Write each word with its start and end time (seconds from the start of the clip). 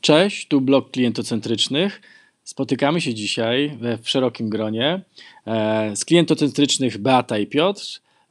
Cześć, 0.00 0.48
tu 0.48 0.60
blog 0.60 0.90
klientocentrycznych. 0.90 2.00
Spotykamy 2.44 3.00
się 3.00 3.14
dzisiaj 3.14 3.78
w 4.02 4.08
szerokim 4.08 4.48
gronie. 4.48 5.00
E, 5.46 5.96
z 5.96 6.04
klientocentrycznych 6.04 6.98
Beata 6.98 7.38
i 7.38 7.46
Piotr, 7.46 7.82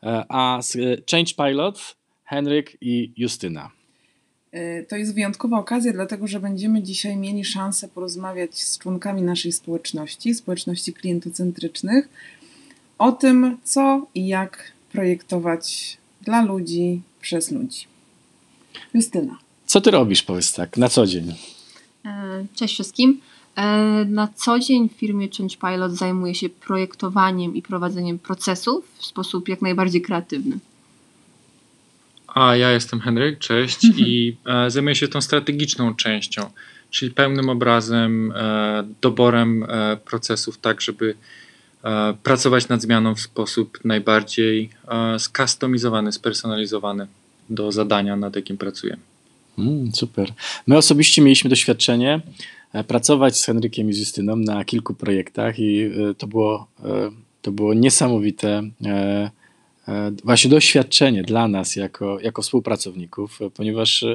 e, 0.04 0.26
a 0.30 0.62
z 0.62 0.78
Change 1.12 1.34
Pilot 1.38 1.96
Henryk 2.26 2.78
i 2.82 3.12
Justyna. 3.18 3.72
E, 4.52 4.84
to 4.84 4.96
jest 4.96 5.16
wyjątkowa 5.16 5.60
okazja, 5.60 5.94
dlatego 5.94 6.28
że 6.28 6.40
będziemy 6.40 6.84
dzisiaj 6.84 7.18
mieli 7.18 7.46
szansę 7.46 7.88
porozmawiać 7.88 8.56
z 8.56 8.78
członkami 8.80 9.22
naszej 9.22 9.52
społeczności, 9.52 10.34
społeczności 10.34 10.94
klientocentrycznych, 10.94 12.10
o 12.98 13.12
tym, 13.12 13.58
co 13.64 14.08
i 14.16 14.28
jak 14.28 14.72
projektować 14.92 15.98
dla 16.22 16.42
ludzi, 16.42 17.02
przez 17.22 17.52
ludzi. 17.52 17.88
Justyna. 18.94 19.40
Co 19.66 19.82
ty 19.82 19.92
robisz, 19.92 20.24
powiedz 20.24 20.54
tak, 20.54 20.78
na 20.78 20.90
co 20.90 21.06
dzień? 21.06 21.34
E, 22.06 22.46
cześć 22.56 22.74
wszystkim. 22.74 23.22
E, 23.56 23.66
na 24.06 24.28
co 24.36 24.60
dzień 24.60 24.90
w 24.90 24.94
firmie 24.94 25.28
Change 25.38 25.58
Pilot 25.58 25.92
zajmuję 25.92 26.36
się 26.36 26.50
projektowaniem 26.50 27.56
i 27.56 27.62
prowadzeniem 27.62 28.20
procesów 28.20 28.86
w 28.98 29.06
sposób 29.06 29.50
jak 29.50 29.62
najbardziej 29.62 30.02
kreatywny. 30.02 30.60
A 32.28 32.56
ja 32.56 32.72
jestem 32.72 33.00
Henryk, 33.00 33.40
cześć 33.40 33.84
i 33.98 34.38
e, 34.46 34.72
zajmuję 34.72 34.96
się 34.96 35.08
tą 35.08 35.22
strategiczną 35.22 35.96
częścią, 35.96 36.50
czyli 36.90 37.12
pełnym 37.12 37.50
obrazem, 37.50 38.34
doborem 39.02 39.66
procesów, 40.06 40.58
tak 40.58 40.82
żeby 40.82 41.16
pracować 42.24 42.68
nad 42.68 42.82
zmianą 42.82 43.16
w 43.16 43.20
sposób 43.20 43.80
najbardziej 43.86 44.70
skustomizowany, 45.18 46.12
spersonalizowany 46.12 47.08
do 47.50 47.72
zadania, 47.72 48.16
nad 48.16 48.36
jakim 48.36 48.58
pracujemy. 48.58 49.09
Mm, 49.60 49.92
super. 49.94 50.34
My 50.68 50.78
osobiście 50.78 51.22
mieliśmy 51.22 51.50
doświadczenie 51.50 52.22
e, 52.74 52.84
pracować 52.84 53.38
z 53.38 53.46
Henrykiem 53.46 53.90
i 53.90 53.94
z 53.94 54.00
Justyną 54.00 54.36
na 54.36 54.66
kilku 54.66 54.94
projektach 54.94 55.60
i 55.60 55.82
e, 55.82 56.14
to 56.18 56.28
było, 56.28 56.68
e, 56.84 57.12
to 57.42 57.52
było 57.52 57.74
niesamowite 57.74 58.64
właśnie 60.24 60.50
doświadczenie 60.50 61.24
dla 61.24 61.48
nas 61.48 61.76
jako, 61.76 62.20
jako 62.20 62.42
współpracowników, 62.42 63.40
ponieważ 63.54 64.06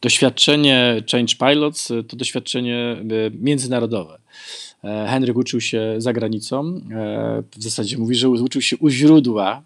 doświadczenie 0.00 1.02
Change 1.12 1.34
Pilots 1.36 1.88
to 2.08 2.16
doświadczenie 2.16 2.96
międzynarodowe. 3.32 4.18
Henryk 4.82 5.36
uczył 5.36 5.60
się 5.60 5.94
za 5.98 6.12
granicą, 6.12 6.80
w 7.56 7.62
zasadzie 7.62 7.98
mówi, 7.98 8.14
że 8.14 8.28
uczył 8.28 8.62
się 8.62 8.76
u 8.76 8.88
źródła 8.88 9.62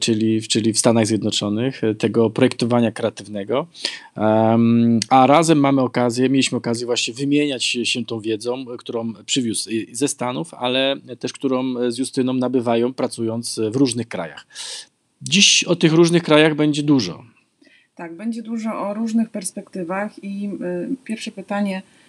czyli, 0.00 0.42
czyli 0.42 0.72
w 0.72 0.78
Stanach 0.78 1.06
Zjednoczonych, 1.06 1.84
e, 1.84 1.94
tego 1.94 2.30
projektowania 2.30 2.92
kreatywnego. 2.92 3.66
A 5.10 5.26
razem 5.26 5.58
mamy 5.58 5.80
okazję, 5.80 6.28
mieliśmy 6.28 6.58
okazję 6.58 6.86
właśnie 6.86 7.14
wymieniać 7.14 7.64
się 7.64 8.04
tą 8.04 8.20
wiedzą, 8.20 8.64
którą 8.78 9.12
przywiózł 9.26 9.70
ze 9.92 10.08
Stanów, 10.08 10.54
ale 10.54 10.96
też 11.18 11.32
którą 11.32 11.90
z 11.90 11.98
Justyną 11.98 12.32
nabywają 12.32 12.94
pracując 12.94 13.60
w 13.70 13.76
różnych 13.76 14.08
krajach. 14.08 14.46
Dziś 15.22 15.64
o 15.64 15.76
tych 15.76 15.92
różnych 15.92 16.22
krajach 16.22 16.54
będzie 16.54 16.82
dużo. 16.82 17.24
Tak, 17.94 18.16
będzie 18.16 18.42
dużo 18.42 18.88
o 18.88 18.94
różnych 18.94 19.30
perspektywach 19.30 20.24
i 20.24 20.46
e, 20.46 20.88
pierwsze 21.04 21.30
pytanie 21.30 21.82
E, 21.82 22.03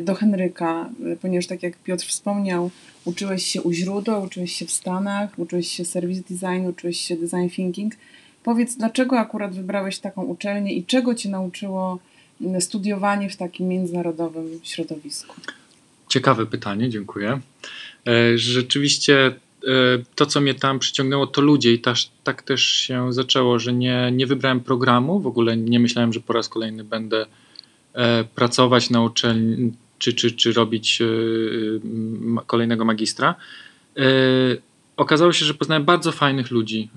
do 0.00 0.14
Henryka, 0.14 0.90
e, 1.12 1.16
ponieważ 1.16 1.46
tak 1.46 1.62
jak 1.62 1.76
Piotr 1.76 2.06
wspomniał, 2.06 2.70
uczyłeś 3.04 3.46
się 3.46 3.62
u 3.62 3.72
źródła, 3.72 4.18
uczyłeś 4.18 4.52
się 4.52 4.66
w 4.66 4.70
Stanach, 4.70 5.38
uczyłeś 5.38 5.68
się 5.68 5.84
service 5.84 6.22
design, 6.30 6.66
uczyłeś 6.66 7.00
się 7.00 7.16
design 7.16 7.48
thinking. 7.48 7.94
Powiedz, 8.42 8.76
dlaczego 8.76 9.18
akurat 9.18 9.54
wybrałeś 9.54 9.98
taką 9.98 10.22
uczelnię 10.22 10.72
i 10.72 10.84
czego 10.84 11.14
cię 11.14 11.28
nauczyło 11.28 11.98
studiowanie 12.60 13.30
w 13.30 13.36
takim 13.36 13.68
międzynarodowym 13.68 14.60
środowisku? 14.62 15.34
Ciekawe 16.08 16.46
pytanie, 16.46 16.90
dziękuję. 16.90 17.40
E, 18.06 18.38
rzeczywiście 18.38 19.34
to, 20.14 20.26
co 20.26 20.40
mnie 20.40 20.54
tam 20.54 20.78
przyciągnęło, 20.78 21.26
to 21.26 21.40
ludzie 21.40 21.72
i 21.72 21.78
ta, 21.78 21.94
tak 22.24 22.42
też 22.42 22.62
się 22.62 23.12
zaczęło, 23.12 23.58
że 23.58 23.72
nie, 23.72 24.12
nie 24.12 24.26
wybrałem 24.26 24.60
programu, 24.60 25.20
w 25.20 25.26
ogóle 25.26 25.56
nie 25.56 25.80
myślałem, 25.80 26.12
że 26.12 26.20
po 26.20 26.32
raz 26.32 26.48
kolejny 26.48 26.84
będę 26.84 27.26
E, 27.26 27.26
pracować 28.34 28.90
na 28.90 29.02
uczelni, 29.02 29.72
czy, 29.98 30.12
czy, 30.12 30.32
czy 30.32 30.52
robić 30.52 31.02
e, 31.02 31.06
kolejnego 32.46 32.84
magistra. 32.84 33.34
E, 33.96 34.02
okazało 34.96 35.32
się, 35.32 35.44
że 35.44 35.54
poznałem 35.54 35.84
bardzo 35.84 36.12
fajnych 36.12 36.50
ludzi, 36.50 36.88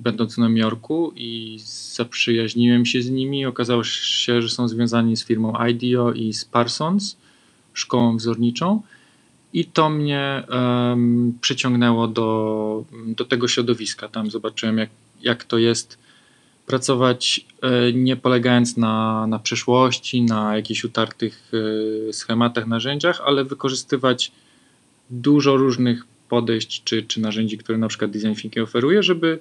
będąc 0.00 0.34
w 0.34 0.38
Nowym 0.38 0.56
Jorku 0.56 1.12
i 1.16 1.58
zaprzyjaźniłem 1.94 2.86
się 2.86 3.02
z 3.02 3.10
nimi. 3.10 3.46
Okazało 3.46 3.84
się, 3.84 4.42
że 4.42 4.48
są 4.48 4.68
związani 4.68 5.16
z 5.16 5.24
firmą 5.24 5.52
IDEO 5.68 6.12
i 6.12 6.32
z 6.32 6.44
Parsons, 6.44 7.16
szkołą 7.72 8.16
wzorniczą. 8.16 8.82
I 9.52 9.64
to 9.64 9.90
mnie 9.90 10.42
um, 10.48 11.38
przyciągnęło 11.40 12.08
do, 12.08 12.84
do 13.06 13.24
tego 13.24 13.48
środowiska. 13.48 14.08
Tam 14.08 14.30
zobaczyłem, 14.30 14.78
jak, 14.78 14.90
jak 15.22 15.44
to 15.44 15.58
jest 15.58 15.98
pracować 16.66 17.46
e, 17.62 17.92
nie 17.92 18.16
polegając 18.16 18.76
na, 18.76 19.26
na 19.26 19.38
przeszłości, 19.38 20.22
na 20.22 20.56
jakichś 20.56 20.84
utartych 20.84 21.52
e, 22.08 22.12
schematach, 22.12 22.66
narzędziach, 22.66 23.20
ale 23.24 23.44
wykorzystywać 23.44 24.32
dużo 25.10 25.56
różnych 25.56 26.04
podejść 26.28 26.82
czy, 26.84 27.02
czy 27.02 27.20
narzędzi, 27.20 27.58
które 27.58 27.78
na 27.78 27.88
przykład 27.88 28.10
Design 28.10 28.34
Thinking 28.34 28.68
oferuje, 28.68 29.02
żeby 29.02 29.38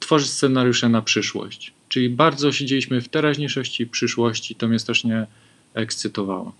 tworzyć 0.00 0.30
scenariusze 0.30 0.88
na 0.88 1.02
przyszłość. 1.02 1.72
Czyli 1.88 2.10
bardzo 2.10 2.52
siedzieliśmy 2.52 3.00
w 3.00 3.08
teraźniejszości 3.08 3.82
i 3.82 3.86
przyszłości. 3.86 4.54
To 4.54 4.68
mnie 4.68 4.78
strasznie 4.78 5.26
ekscytowało. 5.74 6.52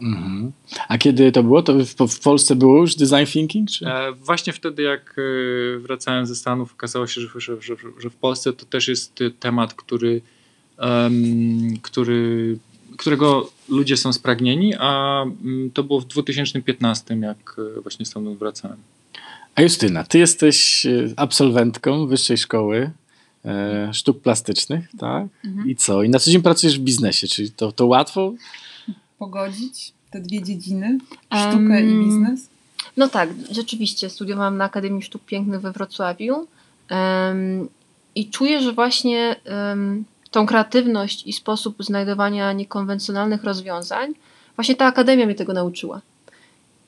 Mhm. 0.00 0.52
A 0.88 0.98
kiedy 0.98 1.32
to 1.32 1.42
było? 1.42 1.62
To 1.62 1.74
w, 1.74 2.08
w, 2.08 2.20
Polsce 2.20 2.56
było 2.56 2.80
już 2.80 2.94
design 2.94 3.32
thinking? 3.32 3.70
Czy? 3.70 3.86
E, 3.86 4.12
właśnie 4.12 4.52
wtedy, 4.52 4.82
jak 4.82 5.16
e, 5.18 5.78
wracałem 5.78 6.26
ze 6.26 6.36
Stanów, 6.36 6.72
okazało 6.72 7.06
się, 7.06 7.20
że, 7.20 7.28
że, 7.40 7.62
że, 7.62 7.76
że 7.98 8.10
w 8.10 8.16
Polsce 8.16 8.52
to 8.52 8.66
też 8.66 8.88
jest 8.88 9.18
temat, 9.40 9.74
który, 9.74 10.20
um, 10.78 11.76
który, 11.82 12.58
którego 12.96 13.50
ludzie 13.68 13.96
są 13.96 14.12
spragnieni, 14.12 14.74
a 14.78 15.22
um, 15.22 15.70
to 15.74 15.82
było 15.82 16.00
w 16.00 16.06
2015, 16.06 17.16
jak 17.16 17.56
e, 17.78 17.80
właśnie 17.80 18.06
stamtąd 18.06 18.38
wracałem. 18.38 18.76
A 19.54 19.62
Justyna, 19.62 20.04
ty 20.04 20.18
jesteś 20.18 20.86
e, 20.86 21.08
absolwentką 21.16 22.06
wyższej 22.06 22.38
szkoły 22.38 22.90
e, 23.44 23.90
sztuk 23.94 24.22
plastycznych, 24.22 24.88
tak? 24.98 25.26
Mhm. 25.44 25.70
I 25.70 25.76
co? 25.76 26.02
I 26.02 26.08
na 26.08 26.18
co 26.18 26.30
dzień 26.30 26.42
pracujesz 26.42 26.78
w 26.78 26.82
biznesie, 26.82 27.28
czyli 27.28 27.50
to, 27.50 27.72
to 27.72 27.86
łatwo? 27.86 28.32
Pogodzić 29.18 29.92
te 30.10 30.20
dwie 30.20 30.42
dziedziny, 30.42 30.98
sztukę 31.26 31.58
um, 31.58 31.88
i 31.88 32.04
biznes? 32.04 32.48
No 32.96 33.08
tak, 33.08 33.28
rzeczywiście 33.50 34.10
studiowałam 34.10 34.56
na 34.56 34.64
Akademii 34.64 35.02
Sztuk 35.02 35.22
Pięknych 35.24 35.60
we 35.60 35.72
Wrocławiu 35.72 36.46
um, 36.90 37.68
i 38.14 38.30
czuję, 38.30 38.60
że 38.60 38.72
właśnie 38.72 39.36
um, 39.70 40.04
tą 40.30 40.46
kreatywność 40.46 41.26
i 41.26 41.32
sposób 41.32 41.76
znajdowania 41.80 42.52
niekonwencjonalnych 42.52 43.44
rozwiązań, 43.44 44.14
właśnie 44.56 44.74
ta 44.74 44.86
Akademia 44.86 45.26
mnie 45.26 45.34
tego 45.34 45.52
nauczyła. 45.52 46.00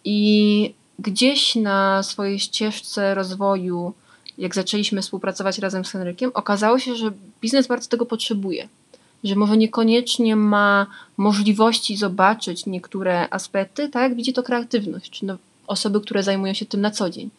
I 0.05 0.75
gdzieś 0.99 1.55
na 1.55 2.03
swojej 2.03 2.39
ścieżce 2.39 3.15
rozwoju, 3.15 3.93
jak 4.39 4.55
zaczęliśmy 4.55 5.03
współpracować 5.03 5.59
razem 5.59 5.85
z 5.85 5.91
Henrykiem, 5.91 6.31
okazało 6.35 6.79
się, 6.79 6.97
że 6.97 7.13
biznes 7.41 7.67
bardzo 7.67 7.89
tego 7.89 8.07
potrzebuje 8.07 8.69
że 9.25 9.35
może 9.37 9.57
niekoniecznie 9.57 10.37
ma 10.37 10.87
możliwości 11.17 11.97
zobaczyć 11.97 12.67
niektóre 12.67 13.29
aspekty, 13.31 13.89
tak 13.89 14.03
jak 14.03 14.15
widzi 14.15 14.33
to 14.33 14.43
kreatywność, 14.43 15.11
czy 15.11 15.27
no, 15.27 15.37
osoby, 15.67 16.01
które 16.01 16.23
zajmują 16.23 16.55
się 16.55 16.67
tym 16.67 16.81
na 16.81 16.91
co 16.91 17.11
dzień. 17.11 17.31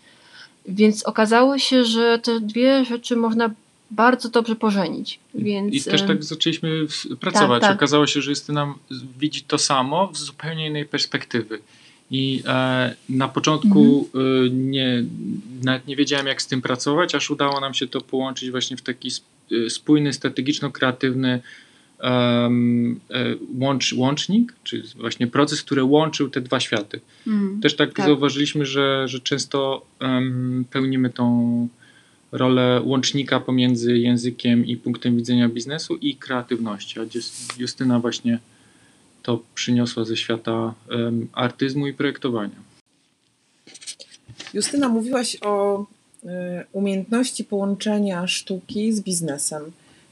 Więc 0.65 1.03
okazało 1.03 1.57
się, 1.57 1.85
że 1.85 2.19
te 2.19 2.39
dwie 2.39 2.85
rzeczy 2.85 3.15
można 3.15 3.49
bardzo 3.91 4.29
dobrze 4.29 4.55
pożenić. 4.55 5.19
Więc... 5.33 5.73
I 5.73 5.83
też 5.83 6.01
tak 6.01 6.23
zaczęliśmy 6.23 6.85
pracować. 7.19 7.61
Tak, 7.61 7.69
tak. 7.69 7.77
Okazało 7.77 8.07
się, 8.07 8.21
że 8.21 8.31
Justyna 8.31 8.73
widzi 9.19 9.41
to 9.41 9.57
samo 9.57 10.09
z 10.13 10.19
zupełnie 10.19 10.67
innej 10.67 10.85
perspektywy. 10.85 11.59
I 12.11 12.43
e, 12.47 12.95
na 13.09 13.27
początku 13.27 14.09
mhm. 14.13 14.45
e, 14.45 14.49
nie, 14.49 15.03
nawet 15.63 15.87
nie 15.87 15.95
wiedziałem, 15.95 16.27
jak 16.27 16.41
z 16.41 16.47
tym 16.47 16.61
pracować, 16.61 17.15
aż 17.15 17.29
udało 17.29 17.59
nam 17.59 17.73
się 17.73 17.87
to 17.87 18.01
połączyć 18.01 18.51
właśnie 18.51 18.77
w 18.77 18.81
taki 18.81 19.09
e, 19.51 19.69
spójny, 19.69 20.13
strategiczno-kreatywny 20.13 21.39
um, 22.03 22.99
łącz, 23.59 23.93
łącznik, 23.93 24.53
czyli 24.63 24.83
właśnie 24.95 25.27
proces, 25.27 25.63
który 25.63 25.83
łączył 25.83 26.29
te 26.29 26.41
dwa 26.41 26.59
światy. 26.59 26.99
Mm, 27.27 27.61
Też 27.61 27.75
tak, 27.75 27.93
tak, 27.93 28.05
zauważyliśmy, 28.05 28.65
że, 28.65 29.07
że 29.07 29.19
często 29.19 29.85
um, 30.01 30.65
pełnimy 30.71 31.09
tą 31.09 31.67
rolę 32.31 32.81
łącznika 32.83 33.39
pomiędzy 33.39 33.97
językiem 33.97 34.65
i 34.65 34.77
punktem 34.77 35.17
widzenia 35.17 35.49
biznesu 35.49 35.95
i 35.95 36.15
kreatywności. 36.15 36.99
A 36.99 37.03
Justyna 37.57 37.99
właśnie 37.99 38.39
to 39.23 39.43
przyniosła 39.55 40.05
ze 40.05 40.17
świata 40.17 40.73
um, 40.89 41.27
artyzmu 41.33 41.87
i 41.87 41.93
projektowania. 41.93 42.71
Justyna, 44.53 44.89
mówiłaś 44.89 45.37
o 45.41 45.81
y, 45.81 46.27
umiejętności 46.71 47.43
połączenia 47.43 48.27
sztuki 48.27 48.93
z 48.93 49.01
biznesem. 49.01 49.71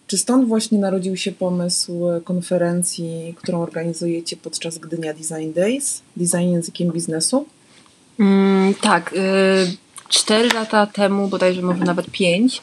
Czy 0.09 0.17
stąd 0.17 0.47
właśnie 0.47 0.79
narodził 0.79 1.17
się 1.17 1.31
pomysł 1.31 2.01
konferencji, 2.23 3.35
którą 3.37 3.61
organizujecie 3.61 4.37
podczas 4.37 4.77
Gdynia 4.77 5.13
Design 5.13 5.53
Days, 5.55 6.01
Design 6.17 6.51
językiem 6.51 6.91
biznesu? 6.91 7.45
Mm, 8.19 8.73
tak, 8.73 9.13
y, 9.13 9.17
cztery 10.09 10.49
lata 10.49 10.87
temu, 10.87 11.27
bodajże 11.27 11.61
może 11.61 11.83
nawet 11.83 12.11
pięć, 12.11 12.61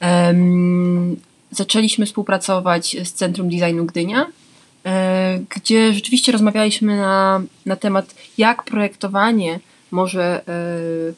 em, 0.00 1.16
zaczęliśmy 1.50 2.06
współpracować 2.06 2.96
z 3.04 3.12
Centrum 3.12 3.48
Designu 3.50 3.84
Gdynia, 3.84 4.26
e, 4.86 5.40
gdzie 5.56 5.92
rzeczywiście 5.92 6.32
rozmawialiśmy 6.32 6.96
na, 6.96 7.42
na 7.66 7.76
temat, 7.76 8.14
jak 8.38 8.64
projektowanie 8.64 9.60
może 9.92 10.22
e, 10.22 10.52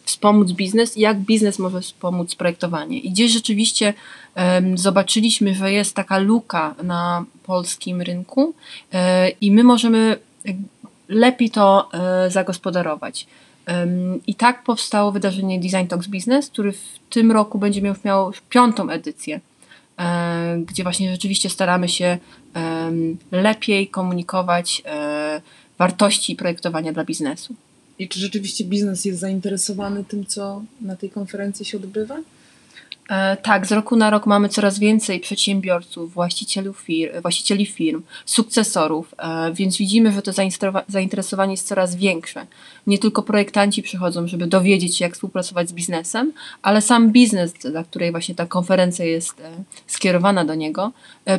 wspomóc 0.04 0.52
biznes 0.52 0.96
i 0.96 1.00
jak 1.00 1.20
biznes 1.20 1.58
może 1.58 1.80
wspomóc 1.80 2.34
projektowanie. 2.34 2.98
I 2.98 3.10
gdzieś 3.10 3.32
rzeczywiście 3.32 3.94
zobaczyliśmy, 4.74 5.54
że 5.54 5.72
jest 5.72 5.94
taka 5.94 6.18
luka 6.18 6.74
na 6.82 7.24
polskim 7.42 8.02
rynku 8.02 8.54
e, 8.92 9.28
i 9.28 9.52
my 9.52 9.64
możemy 9.64 10.16
lepiej 11.08 11.50
to 11.50 11.88
e, 11.92 12.30
zagospodarować. 12.30 13.26
I 14.26 14.34
tak 14.34 14.62
powstało 14.62 15.12
wydarzenie 15.12 15.60
Design 15.60 15.86
Talks 15.86 16.06
Business, 16.06 16.48
który 16.48 16.72
w 16.72 16.98
tym 17.10 17.32
roku 17.32 17.58
będzie 17.58 17.82
miał, 17.82 17.94
miał 18.04 18.32
piątą 18.48 18.90
edycję, 18.90 19.40
gdzie 20.66 20.82
właśnie 20.82 21.10
rzeczywiście 21.10 21.50
staramy 21.50 21.88
się 21.88 22.18
lepiej 23.32 23.88
komunikować 23.88 24.82
wartości 25.78 26.36
projektowania 26.36 26.92
dla 26.92 27.04
biznesu. 27.04 27.54
I 27.98 28.08
czy 28.08 28.20
rzeczywiście 28.20 28.64
biznes 28.64 29.04
jest 29.04 29.20
zainteresowany 29.20 30.04
tym, 30.04 30.26
co 30.26 30.64
na 30.80 30.96
tej 30.96 31.10
konferencji 31.10 31.64
się 31.64 31.76
odbywa? 31.76 32.20
E, 33.10 33.36
Tak, 33.36 33.66
z 33.66 33.72
roku 33.72 33.96
na 33.96 34.10
rok 34.10 34.26
mamy 34.26 34.48
coraz 34.48 34.78
więcej 34.78 35.20
przedsiębiorców, 35.20 36.12
właścicieli 36.12 36.70
firm, 36.74 37.20
właścicieli 37.22 37.66
firm 37.66 38.02
sukcesorów, 38.26 39.14
e, 39.18 39.52
więc 39.52 39.76
widzimy, 39.76 40.12
że 40.12 40.22
to 40.22 40.30
zainteresowa- 40.30 40.82
zainteresowanie 40.88 41.52
jest 41.52 41.66
coraz 41.66 41.96
większe. 41.96 42.46
Nie 42.86 42.98
tylko 42.98 43.22
projektanci 43.22 43.82
przychodzą, 43.82 44.26
żeby 44.28 44.46
dowiedzieć 44.46 44.96
się, 44.96 45.04
jak 45.04 45.14
współpracować 45.14 45.68
z 45.68 45.72
biznesem, 45.72 46.32
ale 46.62 46.80
sam 46.82 47.12
biznes, 47.12 47.52
dla 47.52 47.84
której 47.84 48.10
właśnie 48.10 48.34
ta 48.34 48.46
konferencja 48.46 49.04
jest 49.04 49.40
e, 49.40 49.50
skierowana 49.86 50.44
do 50.44 50.54
niego, 50.54 50.92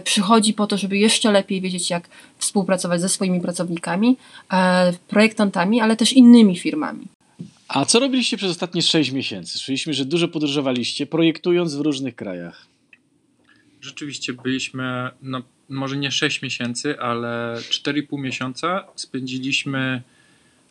przychodzi 0.04 0.54
po 0.54 0.68
to, 0.68 0.78
żeby 0.78 0.98
jeszcze 0.98 1.32
lepiej 1.32 1.62
wiedzieć, 1.62 1.90
jak 1.90 2.10
współpracować 2.38 3.02
ze 3.02 3.10
swoimi 3.10 3.42
pracownikami, 3.42 4.18
projektantami, 5.08 5.82
ale 5.82 5.96
też 5.96 6.14
innymi 6.14 6.58
firmami. 6.58 7.15
A 7.68 7.86
co 7.86 8.00
robiliście 8.00 8.38
przez 8.38 8.52
ostatnie 8.52 8.82
6 8.82 9.12
miesięcy? 9.12 9.52
Słyszeliśmy, 9.52 9.94
że 9.94 10.06
dużo 10.06 10.28
podróżowaliście, 10.28 11.06
projektując 11.06 11.76
w 11.76 11.82
różnych 11.82 12.16
krajach. 12.16 12.68
Rzeczywiście 13.82 14.34
byliśmy, 14.34 15.10
no 15.22 15.42
może 15.70 15.98
nie 15.98 16.12
6 16.12 16.42
miesięcy, 16.42 17.00
ale 17.00 17.58
4,5 17.70 18.20
miesiąca 18.20 18.84
spędziliśmy 18.96 20.02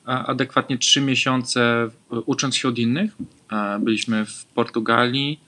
a, 0.04 0.26
adekwatnie 0.26 0.78
3 0.78 1.00
miesiące 1.00 1.90
e, 2.12 2.20
ucząc 2.20 2.56
się 2.56 2.68
od 2.68 2.78
innych. 2.78 3.16
E, 3.52 3.78
Byliśmy 3.78 4.26
w 4.26 4.44
Portugalii, 4.44 5.40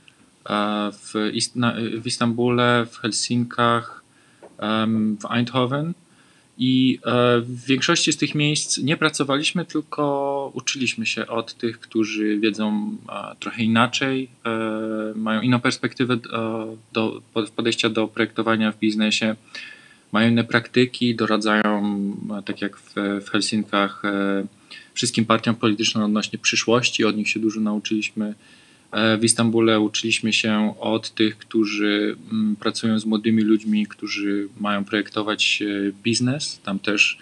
e, 0.51 0.91
w, 0.93 1.13
w 2.03 2.07
Istambule, 2.07 2.87
w 2.91 2.97
Helsinkach, 2.97 4.03
w 5.21 5.31
Eindhoven. 5.31 5.95
I 6.59 6.99
e, 7.05 7.41
w 7.41 7.65
większości 7.65 8.13
z 8.13 8.17
tych 8.17 8.35
miejsc 8.35 8.79
nie 8.79 8.97
pracowaliśmy, 8.97 9.65
tylko 9.65 10.51
uczyliśmy 10.55 11.07
się 11.07 11.27
od 11.27 11.55
tych, 11.55 11.81
którzy 11.81 12.39
wiedzą 12.39 12.97
e, 13.09 13.37
trochę 13.41 13.63
inaczej, 13.63 14.29
e, 14.47 14.51
mają 15.15 15.41
inną 15.41 15.61
perspektywę 15.61 16.17
do 16.93 17.23
pod- 17.35 17.51
podejścia 17.51 17.89
do 17.89 18.09
projektowania 18.09 18.73
w 18.73 18.79
biznesie, 18.79 19.37
mają 20.13 20.31
inne 20.31 20.45
praktyki, 20.45 21.15
doradzają, 21.15 22.11
tak 22.45 22.63
jak 22.63 22.77
w, 22.77 22.95
w 23.25 23.31
Helsinkach, 23.31 24.03
wszystkim 24.95 25.25
partiom 25.25 25.55
politycznym 25.55 26.05
odnośnie 26.05 26.39
przyszłości. 26.39 27.05
Od 27.05 27.17
nich 27.17 27.29
się 27.29 27.41
dużo 27.41 27.61
nauczyliśmy. 27.61 28.35
E, 28.93 29.19
W 29.19 29.25
Istambule 29.25 29.81
uczyliśmy 29.81 30.33
się 30.33 30.75
od 30.81 31.15
tych, 31.15 31.39
którzy 31.39 32.17
mm, 32.33 32.57
pracują 32.57 32.99
z 32.99 33.05
młodymi 33.05 33.43
ludźmi, 33.43 33.87
którzy 33.87 34.49
mają 34.61 34.85
projektować 34.85 35.63
e, 35.63 35.93
biznes. 36.05 36.61
Tam 36.65 36.79
też 36.79 37.19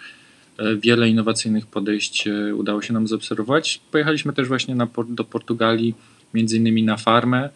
e, 0.57 0.75
wiele 0.75 1.09
innowacyjnych 1.09 1.67
podejść 1.67 2.27
udało 2.55 2.81
się 2.81 2.93
nam 2.93 3.07
zaobserwować. 3.07 3.81
Pojechaliśmy 3.91 4.33
też 4.33 4.47
właśnie 4.47 4.75
na, 4.75 4.87
do 5.09 5.23
Portugalii, 5.23 5.95
między 6.33 6.57
innymi 6.57 6.83
na 6.83 6.97
farmę, 6.97 7.49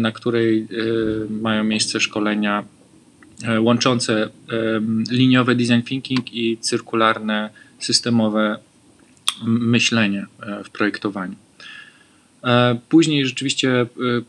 na 0.00 0.12
której 0.12 0.68
mają 1.30 1.64
miejsce 1.64 2.00
szkolenia 2.00 2.64
łączące 3.58 4.28
liniowe 5.10 5.54
design 5.54 5.82
thinking 5.82 6.34
i 6.34 6.58
cyrkularne, 6.60 7.50
systemowe 7.78 8.58
myślenie 9.46 10.26
w 10.64 10.70
projektowaniu. 10.70 11.34
E, 12.44 12.78
Później 12.88 13.26
rzeczywiście 13.26 13.80
e, 13.80 13.86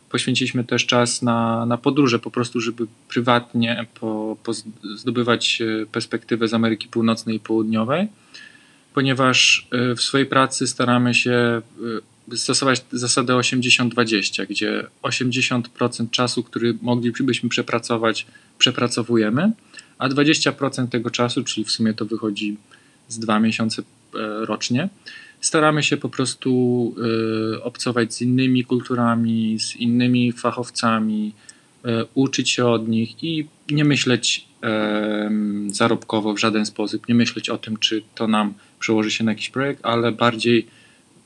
poświęciliśmy 0.10 0.64
też 0.64 0.86
czas 0.86 1.22
na, 1.22 1.66
na 1.66 1.78
podróże, 1.78 2.20
po 2.20 2.32
prostu, 2.32 2.62
żeby 2.62 2.88
prywatnie 3.10 3.86
po, 4.00 4.38
po 4.44 4.54
zdobywać 4.96 5.62
e, 5.62 5.86
perspektywę 5.86 6.48
z 6.48 6.54
Ameryki 6.54 6.88
Północnej 6.88 7.36
i 7.36 7.40
Południowej, 7.40 8.08
ponieważ 8.94 9.68
w 9.98 10.02
swojej 10.02 10.26
pracy 10.28 10.68
staramy 10.68 11.14
się 11.14 11.62
stosować 12.36 12.82
zasadę 12.92 13.34
80-20, 13.34 14.48
gdzie 14.48 14.88
80% 15.04 16.10
czasu, 16.10 16.44
który 16.44 16.78
moglibyśmy 16.82 17.50
przepracować, 17.50 18.28
przepracowujemy, 18.58 19.52
a 19.98 20.10
20% 20.10 20.88
tego 20.88 21.10
czasu, 21.10 21.44
czyli 21.44 21.66
w 21.66 21.72
sumie 21.72 21.94
to 21.94 22.06
wychodzi 22.06 22.58
z 23.08 23.20
dwa 23.20 23.40
miesiące 23.40 23.84
rocznie, 24.42 24.90
staramy 25.42 25.84
się 25.84 25.98
po 25.98 26.10
prostu 26.10 26.52
y, 27.56 27.64
obcować 27.64 28.14
z 28.14 28.22
innymi 28.22 28.66
kulturami, 28.66 29.60
z 29.60 29.76
innymi 29.76 30.32
fachowcami, 30.32 31.34
y, 31.86 31.90
uczyć 32.14 32.50
się 32.50 32.66
od 32.66 32.88
nich 32.88 33.24
i 33.24 33.48
nie 33.70 33.86
myśleć 33.86 34.52
zarobkowo 35.68 36.34
w 36.34 36.40
żaden 36.40 36.66
sposób, 36.66 37.08
nie 37.08 37.16
myśleć 37.16 37.50
o 37.50 37.58
tym, 37.58 37.78
czy 37.78 38.04
to 38.16 38.28
nam 38.28 38.54
przełoży 38.80 39.12
się 39.12 39.24
na 39.24 39.32
jakiś 39.32 39.50
projekt, 39.50 39.80
ale 39.84 40.12
bardziej 40.12 40.68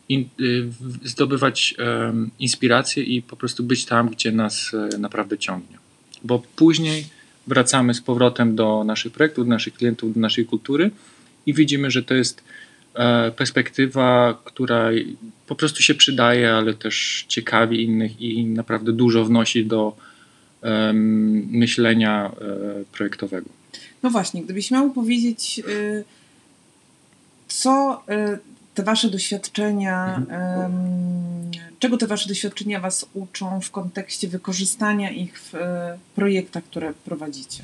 in, 0.10 0.30
y, 0.40 0.68
zdobywać 1.04 1.76
inspirację 2.40 3.04
i 3.04 3.22
po 3.22 3.36
prostu 3.36 3.64
być 3.64 3.86
tam, 3.86 4.10
gdzie 4.10 4.32
nas 4.32 4.72
e, 4.74 4.98
naprawdę 4.98 5.38
ciągnie. 5.38 5.78
Bo 6.24 6.44
później 6.56 7.06
wracamy 7.48 7.94
z 7.94 8.02
powrotem 8.02 8.56
do 8.56 8.84
naszych 8.84 9.14
projektów, 9.14 9.46
do 9.46 9.50
naszych 9.50 9.74
klientów, 9.74 10.14
do 10.14 10.20
naszej 10.20 10.46
kultury 10.46 10.92
i 11.46 11.54
widzimy, 11.54 11.92
że 11.92 12.04
to 12.04 12.14
jest 12.14 12.44
perspektywa, 13.36 14.42
która 14.46 14.90
po 15.48 15.56
prostu 15.56 15.84
się 15.84 15.96
przydaje, 15.96 16.54
ale 16.54 16.74
też 16.74 17.26
ciekawi 17.28 17.84
innych 17.84 18.22
i 18.22 18.46
naprawdę 18.46 18.92
dużo 18.92 19.26
wnosi 19.26 19.66
do 19.66 19.96
myślenia 21.52 22.32
e, 22.42 22.84
projektowego. 22.92 23.50
No 24.04 24.10
właśnie, 24.10 24.44
gdybyś 24.44 24.72
miał 24.72 24.90
powiedzieć, 24.90 25.62
y, 25.68 26.04
co 27.48 28.04
y, 28.10 28.40
te 28.74 28.84
wasze 28.84 29.10
doświadczenia, 29.10 30.22
czego 31.80 31.98
te 31.98 32.08
wasze 32.08 32.30
doświadczenia 32.30 32.80
was 32.80 33.06
uczą 33.14 33.62
w 33.62 33.72
kontekście 33.72 34.28
wykorzystania 34.28 35.12
ich 35.12 35.40
w 35.40 35.56
y, 35.56 35.60
projektach, 36.16 36.64
które 36.64 36.94
prowadzicie? 37.06 37.64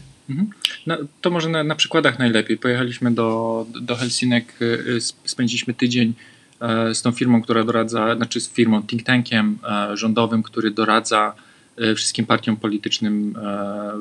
No, 0.88 0.98
to 1.22 1.30
może 1.30 1.50
na, 1.50 1.64
na 1.64 1.76
przykładach 1.76 2.20
najlepiej. 2.20 2.58
Pojechaliśmy 2.58 3.12
do, 3.12 3.66
do 3.82 3.96
Helsinek, 3.96 4.62
y, 4.62 4.66
y, 4.66 4.96
sp- 5.10 5.22
spędziliśmy 5.26 5.74
tydzień 5.74 6.14
e, 6.60 6.96
z 6.96 7.02
tą 7.02 7.12
firmą, 7.12 7.42
która 7.42 7.64
doradza, 7.64 8.16
znaczy 8.16 8.42
z 8.42 8.50
firmą, 8.50 8.84
think 8.84 9.04
tankiem 9.04 9.58
e, 9.64 9.98
rządowym, 9.98 10.44
który 10.44 10.72
doradza 10.72 11.36
e, 11.78 11.96
wszystkim 11.96 12.26
partiom 12.26 12.58
politycznym 12.58 13.36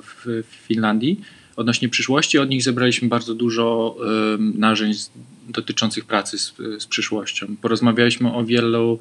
w, 0.03 0.43
Finlandii 0.67 1.21
odnośnie 1.57 1.89
przyszłości. 1.89 2.39
Od 2.39 2.51
nich 2.51 2.63
zebraliśmy 2.63 3.09
bardzo 3.09 3.35
dużo 3.35 3.97
narzędzi 4.39 4.99
dotyczących 5.49 6.05
pracy 6.05 6.39
z, 6.39 6.55
z 6.79 6.87
przyszłością. 6.87 7.47
Porozmawialiśmy 7.63 8.33
o 8.33 8.45
wielu 8.45 8.99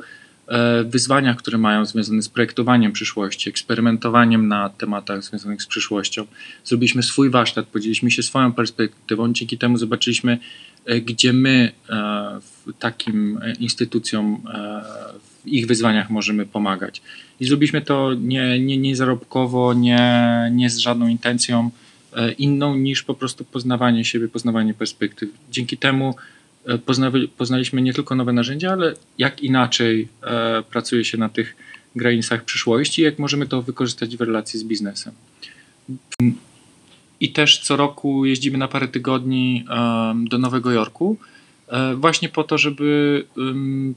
wyzwaniach, 0.86 1.38
które 1.38 1.58
mają 1.58 1.86
związane 1.86 2.22
z 2.22 2.30
projektowaniem 2.30 2.92
przyszłości, 2.92 3.50
eksperymentowaniem 3.50 4.48
na 4.48 4.70
tematach 4.70 5.24
związanych 5.24 5.62
z 5.62 5.68
przyszłością 5.68 6.26
zrobiliśmy 6.66 7.04
swój 7.04 7.30
warsztat, 7.30 7.68
podzieliliśmy 7.68 8.12
się 8.12 8.24
swoją 8.24 8.54
perspektywą, 8.54 9.34
dzięki 9.34 9.58
temu 9.58 9.78
zobaczyliśmy, 9.78 10.38
e, 10.86 11.02
gdzie 11.02 11.34
my 11.34 11.72
e, 11.90 12.40
takim 12.80 13.40
e, 13.42 13.54
instytucjom 13.54 14.42
e, 14.54 14.82
w 15.46 15.48
ich 15.48 15.68
wyzwaniach 15.68 16.10
możemy 16.10 16.46
pomagać. 16.46 17.02
I 17.40 17.46
zrobiliśmy 17.46 17.82
to 17.82 18.14
nie, 18.14 18.60
nie, 18.60 18.78
nie 18.78 18.96
zarobkowo, 18.96 19.74
nie, 19.74 20.00
nie 20.52 20.70
z 20.70 20.78
żadną 20.78 21.08
intencją 21.08 21.72
e, 22.14 22.32
inną 22.32 22.76
niż 22.76 23.04
po 23.04 23.14
prostu 23.14 23.46
poznawanie 23.46 24.06
siebie, 24.06 24.28
poznawanie 24.28 24.74
perspektyw. 24.74 25.30
Dzięki 25.52 25.78
temu 25.78 26.10
e, 26.10 26.39
poznaliśmy 27.38 27.82
nie 27.82 27.94
tylko 27.94 28.16
nowe 28.16 28.34
narzędzia, 28.34 28.72
ale 28.72 28.94
jak 29.18 29.42
inaczej 29.42 30.08
e, 30.24 30.64
pracuje 30.64 31.06
się 31.06 31.18
na 31.18 31.30
tych 31.30 31.56
granicach 31.96 32.44
przyszłości, 32.44 33.02
jak 33.02 33.20
możemy 33.20 33.48
to 33.48 33.62
wykorzystać 33.62 34.18
w 34.18 34.22
relacji 34.22 34.60
z 34.60 34.64
biznesem. 34.64 35.14
I 37.20 37.32
też 37.32 37.60
co 37.60 37.76
roku 37.76 38.26
jeździmy 38.26 38.58
na 38.58 38.68
parę 38.68 38.88
tygodni 38.88 39.66
do 40.30 40.38
Nowego 40.38 40.72
Jorku. 40.72 41.18
E, 41.68 41.96
właśnie 41.96 42.30
po 42.30 42.44
to, 42.44 42.58
żeby 42.58 43.24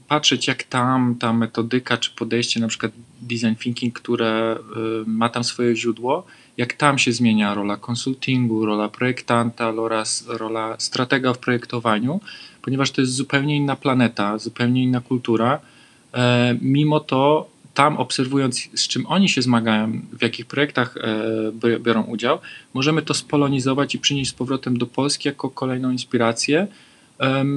patrzeć, 0.07 0.47
jak 0.47 0.63
tam 0.63 1.15
ta 1.19 1.33
metodyka 1.33 1.97
czy 1.97 2.11
podejście, 2.11 2.59
na 2.59 2.67
przykład 2.67 2.91
design 3.21 3.55
thinking, 3.59 3.99
które 3.99 4.57
ma 5.05 5.29
tam 5.29 5.43
swoje 5.43 5.75
źródło, 5.75 6.25
jak 6.57 6.73
tam 6.73 6.97
się 6.97 7.11
zmienia 7.11 7.53
rola 7.53 7.77
konsultingu, 7.77 8.65
rola 8.65 8.89
projektanta, 8.89 9.71
rola, 9.71 10.03
rola 10.27 10.75
stratega 10.79 11.33
w 11.33 11.37
projektowaniu, 11.37 12.19
ponieważ 12.61 12.91
to 12.91 13.01
jest 13.01 13.13
zupełnie 13.13 13.57
inna 13.57 13.75
planeta, 13.75 14.37
zupełnie 14.37 14.83
inna 14.83 15.01
kultura. 15.01 15.59
E, 16.13 16.55
mimo 16.61 16.99
to 16.99 17.49
tam 17.73 17.97
obserwując, 17.97 18.69
z 18.73 18.87
czym 18.87 19.05
oni 19.07 19.29
się 19.29 19.41
zmagają, 19.41 20.01
w 20.19 20.21
jakich 20.21 20.45
projektach 20.45 20.97
e, 21.63 21.79
biorą 21.79 22.03
udział, 22.03 22.39
możemy 22.73 23.01
to 23.01 23.13
spolonizować 23.13 23.95
i 23.95 23.99
przynieść 23.99 24.31
z 24.31 24.33
powrotem 24.33 24.77
do 24.77 24.85
Polski 24.85 25.27
jako 25.27 25.49
kolejną 25.49 25.91
inspirację, 25.91 26.67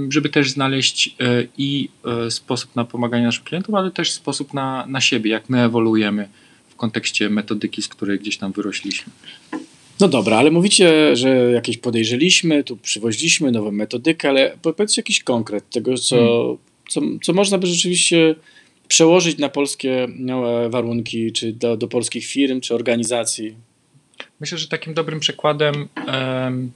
żeby 0.08 0.28
też 0.28 0.50
znaleźć 0.50 1.16
e, 1.20 1.46
i 1.58 1.88
sposób 2.28 2.76
na 2.76 2.84
pomaganie 2.84 3.24
naszym 3.24 3.44
klientom, 3.44 3.74
ale 3.74 3.90
też 3.90 4.12
sposób 4.12 4.54
na, 4.54 4.86
na 4.86 5.00
siebie, 5.00 5.30
jak 5.30 5.48
my 5.48 5.62
ewoluujemy 5.62 6.28
w 6.76 6.78
kontekście 6.78 7.30
metodyki, 7.30 7.82
z 7.82 7.88
której 7.88 8.18
gdzieś 8.18 8.36
tam 8.38 8.52
wyrośliśmy. 8.52 9.12
No 10.00 10.08
dobra, 10.08 10.36
ale 10.36 10.50
mówicie, 10.50 11.16
że 11.16 11.50
jakieś 11.52 11.78
podejrzeliśmy, 11.78 12.64
tu 12.64 12.76
przywoziliśmy 12.76 13.52
nową 13.52 13.72
metodykę, 13.72 14.28
ale 14.28 14.56
powiedzcie 14.62 15.00
jakiś 15.00 15.22
konkret 15.22 15.70
tego, 15.70 15.98
co, 15.98 16.16
hmm. 16.16 16.58
co, 16.88 17.00
co 17.22 17.32
można 17.32 17.58
by 17.58 17.66
rzeczywiście 17.66 18.34
przełożyć 18.88 19.38
na 19.38 19.48
polskie 19.48 20.06
no, 20.18 20.70
warunki, 20.70 21.32
czy 21.32 21.52
do, 21.52 21.76
do 21.76 21.88
polskich 21.88 22.26
firm, 22.26 22.60
czy 22.60 22.74
organizacji? 22.74 23.54
Myślę, 24.40 24.58
że 24.58 24.68
takim 24.68 24.94
dobrym 24.94 25.20
przykładem 25.20 25.88
em, 26.06 26.70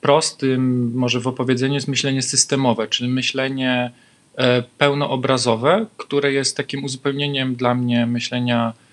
prostym 0.00 0.92
może 0.94 1.20
w 1.20 1.26
opowiedzeniu 1.26 1.74
jest 1.74 1.88
myślenie 1.88 2.22
systemowe, 2.22 2.88
czyli 2.88 3.10
myślenie 3.10 3.90
e, 4.36 4.62
pełnoobrazowe, 4.78 5.86
które 5.96 6.32
jest 6.32 6.56
takim 6.56 6.84
uzupełnieniem 6.84 7.54
dla 7.54 7.74
mnie 7.74 8.06
myślenia 8.06 8.72
e, 8.78 8.83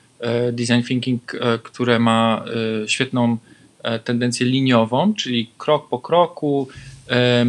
design 0.51 0.81
thinking, 0.87 1.35
e, 1.35 1.59
które 1.63 1.99
ma 1.99 2.45
e, 2.83 2.87
świetną 2.87 3.37
e, 3.83 3.99
tendencję 3.99 4.45
liniową, 4.45 5.13
czyli 5.13 5.49
krok 5.57 5.89
po 5.89 5.99
kroku 5.99 6.67
e, 7.09 7.45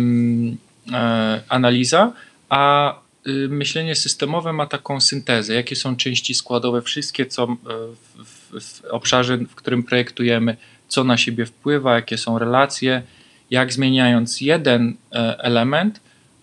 analiza, 1.48 2.12
a 2.48 3.02
Y, 3.26 3.48
myślenie 3.48 3.94
systemowe 3.94 4.52
ma 4.52 4.66
taką 4.66 5.00
syntezę, 5.00 5.54
jakie 5.54 5.76
są 5.76 5.96
części 5.96 6.34
składowe, 6.34 6.82
wszystkie, 6.82 7.26
co 7.26 7.46
w, 7.46 8.60
w, 8.60 8.84
obszarze, 8.84 9.36
w 9.38 9.54
którym 9.54 9.82
projektujemy, 9.82 10.56
co 10.88 11.04
na 11.04 11.16
siebie 11.16 11.46
wpływa, 11.46 11.94
jakie 11.94 12.18
są 12.18 12.38
relacje, 12.38 13.02
jak 13.50 13.72
zmieniając 13.72 14.40
jeden 14.40 14.96
e, 15.12 15.38
element, 15.38 16.00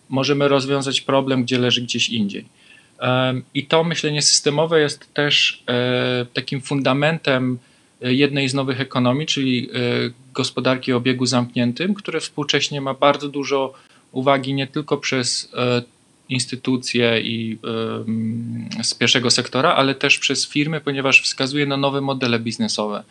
możemy 0.09 0.47
rozwiązać 0.47 1.01
problem, 1.01 1.43
gdzie 1.43 1.59
leży 1.59 1.81
gdzieś 1.81 2.09
indziej. 2.09 2.45
I 3.53 3.65
to 3.65 3.83
myślenie 3.83 4.21
systemowe 4.21 4.79
jest 4.79 5.13
też 5.13 5.63
e, 5.67 6.25
takim 6.33 6.61
fundamentem 6.61 7.59
e, 8.01 8.13
jednej 8.13 8.49
z 8.49 8.53
nowych 8.53 8.81
ekonomii, 8.81 9.27
czyli 9.27 9.69
gospodarki 10.33 10.93
o 10.93 10.97
obiegu 10.97 11.25
zamkniętym, 11.25 11.93
które 11.93 12.19
współcześnie 12.19 12.81
ma 12.81 12.93
bardzo 12.93 13.29
dużo 13.29 13.73
uwagi 14.11 14.53
nie 14.53 14.67
tylko 14.67 14.97
przez 14.97 15.51
instytucje 16.29 17.21
i 17.21 17.57
z 18.83 18.93
pierwszego 18.93 19.31
sektora, 19.31 19.73
ale 19.75 19.95
też 19.95 20.17
przez 20.17 20.47
firmy, 20.47 20.81
ponieważ 20.81 21.21
wskazuje 21.21 21.65
na 21.65 21.77
nowe 21.77 22.01
modele 22.01 22.39
biznesowe, 22.39 23.03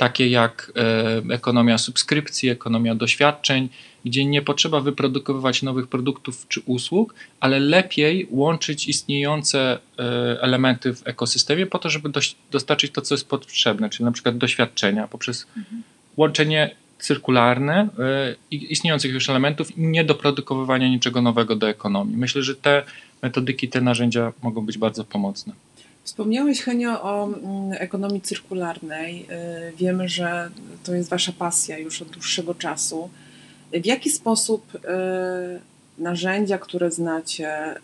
takie 0.00 0.28
jak 0.28 0.72
e, 0.76 1.34
ekonomia 1.34 1.78
subskrypcji, 1.78 2.48
ekonomia 2.48 2.94
doświadczeń, 2.94 3.68
gdzie 4.04 4.24
nie 4.24 4.42
potrzeba 4.42 4.80
wyprodukowywać 4.80 5.62
nowych 5.62 5.86
produktów 5.86 6.46
czy 6.48 6.60
usług, 6.66 7.14
ale 7.40 7.60
lepiej 7.60 8.26
łączyć 8.30 8.88
istniejące 8.88 9.78
e, 9.98 10.02
elementy 10.42 10.94
w 10.94 11.06
ekosystemie 11.06 11.66
po 11.66 11.78
to, 11.78 11.90
żeby 11.90 12.10
dostarczyć 12.50 12.92
to, 12.92 13.00
co 13.00 13.14
jest 13.14 13.28
potrzebne, 13.28 13.90
czyli 13.90 14.04
na 14.04 14.12
przykład 14.12 14.38
doświadczenia 14.38 15.08
poprzez 15.08 15.46
mhm. 15.56 15.82
łączenie 16.16 16.70
cyrkularne 16.98 17.88
e, 17.98 18.36
istniejących 18.50 19.12
już 19.12 19.28
elementów 19.30 19.78
i 19.78 19.80
nie 19.80 20.04
doprodukowywania 20.04 20.88
niczego 20.88 21.22
nowego 21.22 21.56
do 21.56 21.68
ekonomii. 21.68 22.16
Myślę, 22.16 22.42
że 22.42 22.54
te 22.54 22.82
metodyki, 23.22 23.68
te 23.68 23.80
narzędzia 23.80 24.32
mogą 24.42 24.66
być 24.66 24.78
bardzo 24.78 25.04
pomocne. 25.04 25.52
Wspomniałeś, 26.04 26.62
Henio, 26.62 27.02
o 27.02 27.24
mm, 27.24 27.72
ekonomii 27.72 28.20
cyrkularnej. 28.20 29.26
E, 29.30 29.72
wiemy, 29.72 30.08
że 30.08 30.50
to 30.84 30.94
jest 30.94 31.10
Wasza 31.10 31.32
pasja 31.32 31.78
już 31.78 32.02
od 32.02 32.08
dłuższego 32.08 32.54
czasu. 32.54 33.10
W 33.72 33.86
jaki 33.86 34.10
sposób 34.10 34.78
e, 34.84 35.60
narzędzia, 35.98 36.58
które 36.58 36.90
znacie, 36.90 37.74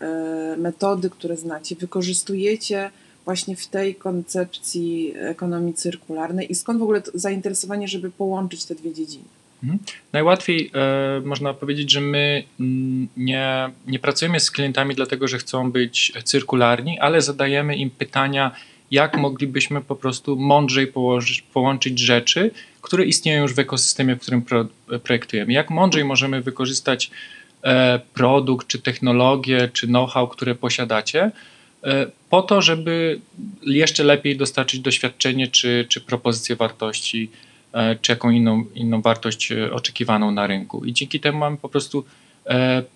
metody, 0.57 1.09
które 1.09 1.37
znacie, 1.37 1.75
wykorzystujecie 1.75 2.89
właśnie 3.25 3.55
w 3.55 3.67
tej 3.67 3.95
koncepcji 3.95 5.13
ekonomii 5.15 5.73
cyrkularnej 5.73 6.51
i 6.51 6.55
skąd 6.55 6.79
w 6.79 6.83
ogóle 6.83 7.01
zainteresowanie, 7.13 7.87
żeby 7.87 8.11
połączyć 8.11 8.65
te 8.65 8.75
dwie 8.75 8.93
dziedziny? 8.93 9.23
Mhm. 9.63 9.79
Najłatwiej 10.13 10.71
e, 10.75 11.21
można 11.25 11.53
powiedzieć, 11.53 11.91
że 11.91 12.01
my 12.01 12.43
nie, 13.17 13.69
nie 13.87 13.99
pracujemy 13.99 14.39
z 14.39 14.51
klientami 14.51 14.95
dlatego, 14.95 15.27
że 15.27 15.37
chcą 15.37 15.71
być 15.71 16.13
cyrkularni, 16.23 16.99
ale 16.99 17.21
zadajemy 17.21 17.75
im 17.75 17.89
pytania, 17.89 18.51
jak 18.91 19.17
moglibyśmy 19.17 19.81
po 19.81 19.95
prostu 19.95 20.35
mądrzej 20.35 20.87
położyć, 20.87 21.41
połączyć 21.41 21.99
rzeczy, 21.99 22.51
które 22.81 23.05
istnieją 23.05 23.41
już 23.41 23.53
w 23.53 23.59
ekosystemie, 23.59 24.15
w 24.15 24.19
którym 24.19 24.41
pro, 24.41 24.65
projektujemy. 25.03 25.53
Jak 25.53 25.69
mądrzej 25.69 26.05
możemy 26.05 26.41
wykorzystać 26.41 27.11
e, 27.63 27.99
produkt, 28.13 28.67
czy 28.67 28.79
technologię, 28.79 29.69
czy 29.73 29.87
know-how, 29.87 30.27
które 30.27 30.55
posiadacie, 30.55 31.31
E, 31.83 32.05
po 32.29 32.41
to, 32.41 32.61
żeby 32.61 33.19
jeszcze 33.61 34.03
lepiej 34.03 34.37
dostarczyć 34.37 34.79
doświadczenie 34.79 35.47
czy, 35.47 35.85
czy 35.89 36.01
propozycję 36.01 36.55
wartości, 36.55 37.29
czy 38.01 38.11
jaką 38.11 38.29
inną, 38.29 38.65
inną 38.75 39.01
wartość 39.01 39.51
e, 39.51 39.73
oczekiwaną 39.73 40.31
na 40.31 40.47
rynku. 40.47 40.85
I 40.85 40.93
dzięki 40.93 41.19
temu 41.19 41.37
mamy 41.37 41.57
po 41.57 41.69
prostu 41.69 42.05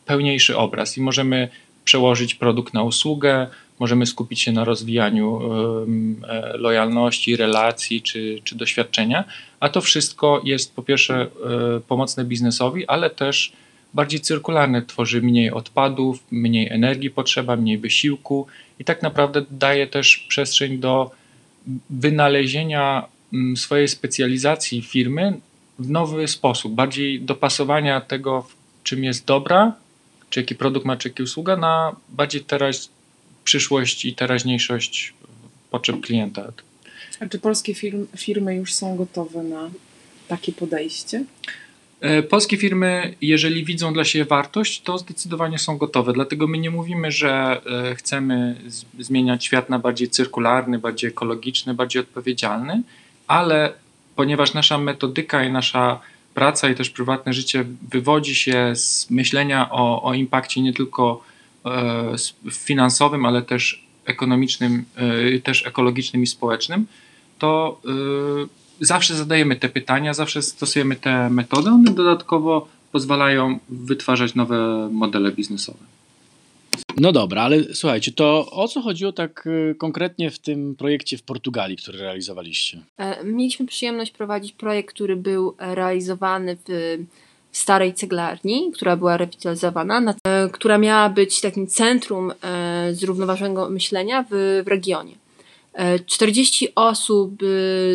pełniejszy 0.06 0.58
obraz 0.58 0.98
i 0.98 1.02
możemy 1.02 1.50
przełożyć 1.84 2.36
produkt 2.36 2.74
na 2.74 2.84
usługę, 2.84 3.48
możemy 3.80 4.06
skupić 4.06 4.42
się 4.42 4.52
na 4.52 4.64
rozwijaniu 4.64 5.40
lojalności, 6.54 7.36
relacji 7.36 8.02
czy, 8.02 8.40
czy 8.44 8.56
doświadczenia, 8.56 9.24
a 9.60 9.70
to 9.70 9.82
wszystko 9.82 10.42
jest 10.44 10.76
po 10.76 10.84
pierwsze 10.84 11.28
pomocne 11.88 12.26
biznesowi, 12.26 12.88
ale 12.88 13.10
też 13.10 13.54
bardziej 13.94 14.20
cyrkularne, 14.20 14.82
tworzy 14.82 15.22
mniej 15.22 15.52
odpadów, 15.52 16.24
mniej 16.32 16.70
energii 16.70 17.10
potrzeba, 17.10 17.56
mniej 17.56 17.78
wysiłku 17.78 18.48
i 18.80 18.86
tak 18.86 19.02
naprawdę 19.02 19.46
daje 19.52 19.88
też 19.88 20.18
przestrzeń 20.18 20.78
do 20.78 21.12
wynalezienia 21.90 23.06
swojej 23.56 23.88
specjalizacji 23.88 24.82
firmy 24.82 25.40
w 25.80 25.90
nowy 25.90 26.28
sposób, 26.28 26.74
bardziej 26.74 27.22
dopasowania 27.22 28.02
tego, 28.02 28.48
czym 28.84 29.04
jest 29.04 29.26
dobra, 29.26 29.74
czy 30.30 30.40
jaki 30.40 30.56
produkt 30.56 30.86
ma, 30.86 30.98
czy 30.98 31.10
jaka 31.10 31.24
usługa, 31.24 31.58
na 31.58 31.96
bardziej 32.10 32.42
teraz 32.42 32.90
przyszłość 33.44 34.06
i 34.06 34.16
teraźniejszość 34.16 35.14
potrzeb 35.72 36.02
klienta. 36.02 36.52
A 37.20 37.26
czy 37.26 37.40
polskie 37.40 37.74
firmy 38.18 38.56
już 38.56 38.74
są 38.74 38.96
gotowe 38.96 39.44
na 39.44 39.70
takie 40.28 40.52
podejście? 40.52 41.26
E, 42.02 42.24
polskie 42.24 42.58
firmy, 42.58 43.16
jeżeli 43.22 43.66
widzą 43.66 43.94
dla 43.94 44.04
siebie 44.04 44.26
wartość, 44.26 44.82
to 44.82 44.98
zdecydowanie 44.98 45.60
są 45.60 45.78
gotowe. 45.78 46.14
Dlatego 46.14 46.48
my 46.48 46.58
nie 46.58 46.72
mówimy, 46.72 47.12
że 47.12 47.62
e, 47.92 47.96
chcemy 47.96 48.56
zmieniać 49.00 49.46
świat 49.46 49.70
na 49.70 49.80
bardziej 49.80 50.10
cyrkularny, 50.10 50.80
bardziej 50.80 51.10
ekologiczny, 51.10 51.74
bardziej 51.74 52.00
odpowiedzialny, 52.00 52.84
ale 53.32 53.74
ponieważ 54.16 54.54
nasza 54.54 54.78
metodyka 54.78 55.44
i 55.44 55.52
nasza 55.52 56.00
praca 56.34 56.70
i 56.70 56.76
też 56.76 56.90
prywatne 56.90 57.34
życie 57.34 57.66
wywodzi 57.92 58.36
się 58.36 58.76
z 58.76 59.10
myślenia 59.10 59.70
o, 59.72 60.04
o 60.04 60.14
impakcie 60.14 60.62
nie 60.62 60.74
tylko 60.74 61.24
e, 61.66 62.16
finansowym, 62.52 63.26
ale 63.26 63.42
też 63.42 63.84
ekonomicznym, 64.06 64.86
też 65.44 65.68
ekologicznym 65.68 66.24
i 66.24 66.28
społecznym, 66.28 66.86
to 67.40 67.82
zawsze 68.80 69.16
zadajemy 69.16 69.56
te 69.56 69.70
pytania, 69.70 70.14
zawsze 70.14 70.42
stosujemy 70.42 70.96
te 70.96 71.30
metody, 71.30 71.70
one 71.70 71.92
dodatkowo 71.92 72.68
pozwalają 72.92 73.60
wytwarzać 73.70 74.36
nowe 74.36 74.90
modele 74.92 75.32
biznesowe. 75.32 75.80
No 76.98 77.12
dobra, 77.12 77.42
ale 77.42 77.64
słuchajcie, 77.74 78.12
to 78.12 78.52
o 78.52 78.68
co 78.68 78.82
chodziło 78.82 79.12
tak 79.12 79.48
y, 79.48 79.76
konkretnie 79.78 80.32
w 80.32 80.40
tym 80.40 80.76
projekcie 80.76 81.18
w 81.18 81.24
Portugalii, 81.24 81.78
który 81.78 82.00
realizowaliście? 82.00 82.82
E, 82.98 83.24
mieliśmy 83.24 83.66
przyjemność 83.66 84.12
prowadzić 84.12 84.54
projekt, 84.54 84.94
który 84.94 85.16
był 85.16 85.56
realizowany 85.60 86.58
w 86.68 86.98
starej 87.52 87.94
ceglarni, 87.94 88.72
która 88.74 88.98
była 88.98 89.18
rewitalizowana, 89.18 90.16
e, 90.24 90.50
która 90.50 90.78
miała 90.78 91.10
być 91.10 91.42
takim 91.42 91.68
centrum 91.68 92.32
e, 92.32 92.90
zrównoważonego 92.94 93.70
myślenia 93.70 94.26
w, 94.32 94.62
w 94.66 94.68
regionie. 94.68 95.22
40 96.06 96.68
osób 96.76 97.44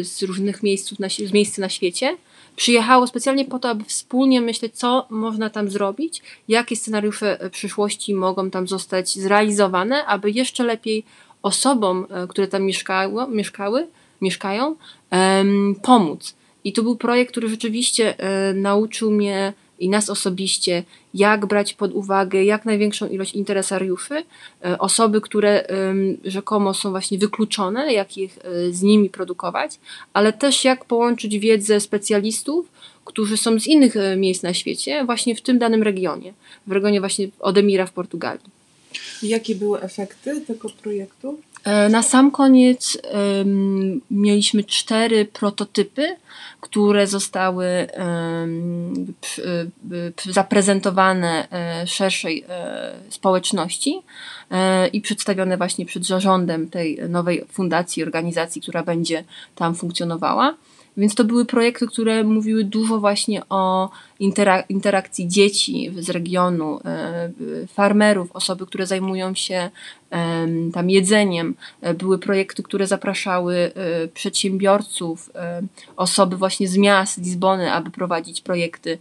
z 0.03 0.23
różnych 0.23 0.63
miejsc 0.63 0.99
na, 0.99 1.09
z 1.09 1.33
miejsc 1.33 1.59
na 1.59 1.69
świecie 1.69 2.17
przyjechało 2.57 3.07
specjalnie 3.07 3.45
po 3.45 3.59
to, 3.59 3.69
aby 3.69 3.85
wspólnie 3.85 4.41
myśleć, 4.41 4.79
co 4.79 5.07
można 5.11 5.51
tam 5.51 5.71
zrobić, 5.71 6.23
jakie 6.49 6.77
scenariusze 6.77 7.51
przyszłości 7.53 8.15
mogą 8.15 8.51
tam 8.51 8.69
zostać 8.69 9.11
zrealizowane, 9.19 10.07
aby 10.07 10.31
jeszcze 10.31 10.65
lepiej 10.65 11.05
osobom, 11.43 12.07
które 12.29 12.49
tam 12.49 12.63
mieszkało, 12.63 13.27
mieszkały, 13.27 13.87
mieszkają, 14.21 14.77
pomóc. 15.83 16.35
I 16.65 16.73
to 16.73 16.83
był 16.83 16.97
projekt, 16.97 17.31
który 17.31 17.49
rzeczywiście 17.49 18.15
nauczył 18.55 19.11
mnie 19.11 19.53
i 19.79 19.89
nas 19.89 20.11
osobiście, 20.11 20.83
jak 21.15 21.47
brać 21.47 21.75
pod 21.75 21.93
uwagę 21.93 22.45
jak 22.45 22.65
największą 22.65 23.09
ilość 23.09 23.35
interesariuszy, 23.35 24.25
e, 24.65 24.79
osoby, 24.79 25.21
które 25.21 25.67
rzekomo 26.25 26.75
są 26.75 26.91
właśnie 26.91 27.19
wykluczone, 27.19 27.93
jak 27.93 28.19
ich 28.19 28.39
e, 28.39 28.73
z 28.73 28.83
nimi 28.83 29.11
produkować, 29.11 29.79
ale 30.13 30.33
też 30.33 30.65
jak 30.65 30.85
połączyć 30.85 31.39
wiedzę 31.39 31.81
specjalistów, 31.81 32.69
którzy 33.05 33.37
są 33.37 33.61
z 33.61 33.67
innych 33.67 33.97
e, 33.97 34.17
miejsc 34.17 34.43
na 34.43 34.55
świecie, 34.55 35.05
właśnie 35.05 35.35
w 35.35 35.41
tym 35.41 35.59
danym 35.59 35.83
regionie, 35.83 36.33
w 36.67 36.73
regionie 36.73 37.01
właśnie 37.01 37.29
Odemira 37.41 37.87
w 37.87 37.93
Portugalii. 37.93 38.56
Jakie 39.23 39.55
były 39.55 39.81
efekty 39.81 40.41
tego 40.41 40.69
projektu? 40.69 41.41
E, 41.65 41.89
na 41.89 42.03
sam 42.03 42.31
koniec 42.31 42.99
um, 43.39 44.01
mieliśmy 44.11 44.65
cztery 44.65 45.25
prototypy, 45.25 46.17
które 46.61 47.07
zostały 47.07 47.67
um, 47.99 49.15
przy, 49.21 49.71
przy 50.17 50.33
zaprezentowane 50.33 51.49
e, 51.51 51.87
szerszej 51.87 52.45
e, 52.49 52.93
społeczności 53.11 54.03
i 54.93 55.01
przedstawione 55.01 55.57
właśnie 55.57 55.87
przed 55.87 56.07
zarządem 56.07 56.71
tej 56.71 56.99
nowej 57.09 57.45
fundacji, 57.53 58.03
organizacji, 58.03 58.63
która 58.63 58.83
będzie 58.83 59.25
tam 59.55 59.75
funkcjonowała. 59.75 60.55
Więc 60.97 61.15
to 61.15 61.25
były 61.25 61.45
projekty, 61.45 61.87
które 61.87 62.25
mówiły 62.25 62.65
dużo 62.65 62.99
właśnie 62.99 63.43
o 63.49 63.91
interak 64.21 64.71
interakcji 64.71 65.29
dzieci 65.29 65.93
z 65.99 66.11
regionu, 66.11 66.81
e, 66.85 67.31
farmerów, 67.67 68.33
osoby, 68.33 68.67
które 68.67 68.87
zajmują 68.87 69.35
się 69.35 69.71
tam 70.75 70.91
jedzeniem. 70.91 71.55
E, 71.81 71.95
były 71.95 72.19
projekty, 72.19 72.63
które 72.63 72.87
zapraszały 72.87 73.57
e, 73.57 74.09
przedsiębiorców, 74.09 75.31
osoby 75.97 76.37
właśnie 76.37 76.69
z 76.69 76.77
miast 76.77 77.19
Lizbony, 77.19 77.73
aby 77.73 77.91
prowadzić 77.91 78.41
projekty 78.41 78.99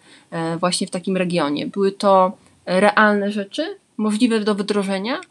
właśnie 0.60 0.88
w 0.88 0.92
takim 0.92 1.18
regionie. 1.18 1.68
Były 1.68 1.92
to 1.92 2.32
realne 2.66 3.32
rzeczy, 3.32 3.78
możliwe 3.98 4.40
do 4.40 4.56
wdrożenia, 4.56 5.22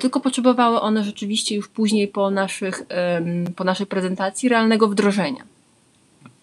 tylko 0.00 0.20
potrzebowały 0.20 0.80
one 0.80 1.04
rzeczywiście 1.04 1.56
już 1.56 1.68
później 1.68 2.08
po, 2.08 2.30
naszych, 2.30 2.82
po 3.56 3.64
naszej 3.64 3.86
prezentacji 3.86 4.48
realnego 4.48 4.88
wdrożenia. 4.88 5.57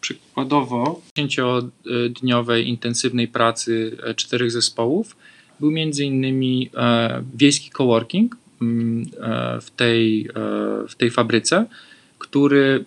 Przykładowo, 0.06 1.02
10-dniowej 1.18 2.66
intensywnej 2.66 3.28
pracy 3.28 3.98
e, 4.04 4.14
czterech 4.14 4.52
zespołów 4.52 5.16
był 5.60 5.72
innymi 5.72 6.70
e, 6.78 7.24
wiejski 7.36 7.70
coworking 7.70 8.38
mm, 8.62 9.06
e, 9.22 9.62
w 9.62 9.72
tej, 9.72 10.30
w 10.90 10.96
tej 10.98 11.12
fabryce, 11.12 11.66
który 12.20 12.86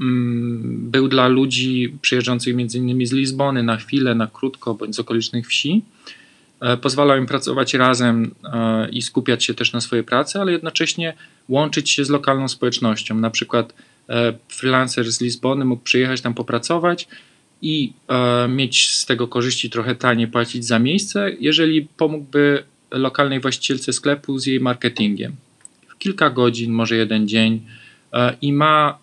mm, 0.00 0.90
był 0.90 1.08
dla 1.08 1.28
ludzi 1.28 1.94
przyjeżdżających 2.02 2.54
między 2.54 2.78
innymi 2.78 3.06
z 3.06 3.12
Lizbony 3.12 3.62
na 3.62 3.76
chwilę, 3.76 4.14
na 4.14 4.26
krótko 4.26 4.74
bądź 4.74 4.96
z 4.96 5.00
okolicznych 5.00 5.46
wsi. 5.46 5.82
Pozwalał 6.82 7.18
im 7.18 7.26
pracować 7.26 7.74
razem 7.74 8.34
i 8.92 9.02
skupiać 9.02 9.44
się 9.44 9.54
też 9.54 9.72
na 9.72 9.80
swojej 9.80 10.04
pracy, 10.04 10.40
ale 10.40 10.52
jednocześnie 10.52 11.14
łączyć 11.48 11.90
się 11.90 12.04
z 12.04 12.10
lokalną 12.10 12.48
społecznością. 12.48 13.14
Na 13.14 13.30
przykład 13.30 13.72
freelancer 14.48 15.12
z 15.12 15.20
Lizbony 15.20 15.64
mógł 15.64 15.82
przyjechać 15.82 16.20
tam 16.20 16.34
popracować 16.34 17.08
i 17.62 17.92
e, 18.08 18.48
mieć 18.48 18.90
z 18.90 19.06
tego 19.06 19.28
korzyści 19.28 19.70
trochę 19.70 19.94
taniej 19.94 20.28
płacić 20.28 20.66
za 20.66 20.78
miejsce, 20.78 21.30
jeżeli 21.40 21.82
pomógłby 21.96 22.62
lokalnej 22.90 23.40
właścicielce 23.40 23.92
sklepu 23.92 24.38
z 24.38 24.46
jej 24.46 24.60
marketingiem. 24.60 25.36
W 25.88 25.98
kilka 25.98 26.30
godzin, 26.30 26.72
może 26.72 26.96
jeden 26.96 27.28
dzień 27.28 27.60
e, 28.12 28.36
i 28.42 28.52
ma, 28.52 28.98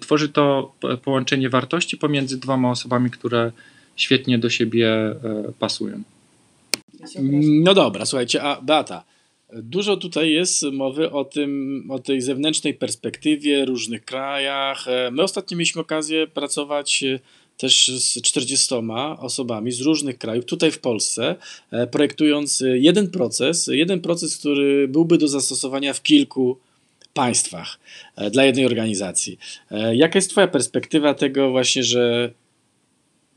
tworzy 0.00 0.28
to 0.28 0.74
połączenie 1.04 1.48
wartości 1.50 1.96
pomiędzy 1.96 2.40
dwoma 2.40 2.70
osobami, 2.70 3.10
które 3.10 3.52
świetnie 3.96 4.38
do 4.38 4.50
siebie 4.50 5.14
pasują. 5.58 6.02
No 7.62 7.74
dobra, 7.74 8.06
słuchajcie, 8.06 8.42
a 8.42 8.60
Beata, 8.62 9.04
Dużo 9.56 9.96
tutaj 9.96 10.30
jest 10.30 10.62
mowy 10.62 11.10
o 11.10 11.24
tym, 11.24 11.84
o 11.90 11.98
tej 11.98 12.20
zewnętrznej 12.20 12.74
perspektywie, 12.74 13.64
różnych 13.64 14.04
krajach. 14.04 14.88
E, 14.88 15.10
my 15.10 15.22
ostatnio 15.22 15.56
mieliśmy 15.56 15.80
okazję 15.80 16.26
pracować 16.26 17.02
e, 17.02 17.18
też 17.56 17.88
z 17.88 18.22
40 18.22 18.74
osobami 19.18 19.72
z 19.72 19.80
różnych 19.80 20.18
krajów, 20.18 20.44
tutaj 20.44 20.70
w 20.70 20.78
Polsce, 20.78 21.36
e, 21.70 21.86
projektując 21.86 22.62
jeden 22.74 23.10
proces, 23.10 23.70
jeden 23.72 24.00
proces, 24.00 24.36
który 24.38 24.88
byłby 24.88 25.18
do 25.18 25.28
zastosowania 25.28 25.92
w 25.92 26.02
kilku 26.02 26.58
państwach 27.14 27.78
dla 28.30 28.44
jednej 28.44 28.66
organizacji. 28.66 29.38
Jaka 29.92 30.18
jest 30.18 30.30
Twoja 30.30 30.48
perspektywa 30.48 31.14
tego 31.14 31.50
właśnie, 31.50 31.84
że 31.84 32.32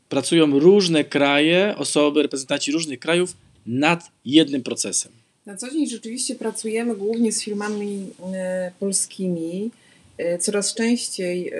pracują 0.08 0.58
różne 0.58 1.04
kraje, 1.04 1.74
osoby, 1.78 2.22
reprezentanci 2.22 2.72
różnych 2.72 2.98
krajów 2.98 3.36
nad 3.66 4.10
jednym 4.24 4.62
procesem? 4.62 5.12
Na 5.46 5.56
co 5.56 5.70
dzień 5.70 5.86
rzeczywiście 5.86 6.34
pracujemy 6.34 6.96
głównie 6.96 7.32
z 7.32 7.42
firmami 7.42 8.10
e, 8.34 8.72
polskimi. 8.80 9.70
E, 10.18 10.38
coraz 10.38 10.74
częściej 10.74 11.52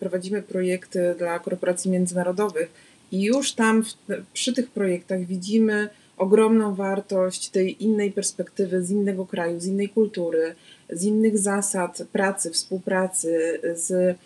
prowadzimy 0.00 0.42
projekty 0.42 1.14
dla 1.18 1.38
korporacji 1.38 1.90
międzynarodowych 1.90 2.70
i 3.12 3.22
już 3.22 3.52
tam 3.52 3.84
przy 4.32 4.52
tych 4.52 4.70
projektach 4.70 5.24
widzimy 5.24 5.88
ogromną 6.16 6.74
wartość 6.74 7.48
tej 7.48 7.84
innej 7.84 8.12
perspektywy 8.12 8.82
z 8.82 8.90
innego 8.90 9.26
kraju, 9.26 9.60
z 9.60 9.66
innej 9.66 9.88
kultury, 9.88 10.54
z 10.90 11.02
innych 11.02 11.38
zasad 11.38 12.02
pracy, 12.12 12.50
współpracy, 12.50 13.60
z 13.74 14.16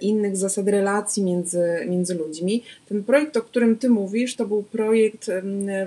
innych 0.00 0.36
zasad 0.36 0.68
relacji 0.68 1.22
między, 1.22 1.64
między 1.88 2.14
ludźmi. 2.14 2.62
Ten 2.88 3.04
projekt, 3.04 3.36
o 3.36 3.42
którym 3.42 3.76
Ty 3.76 3.90
mówisz, 3.90 4.36
to 4.36 4.46
był 4.46 4.62
projekt 4.62 5.30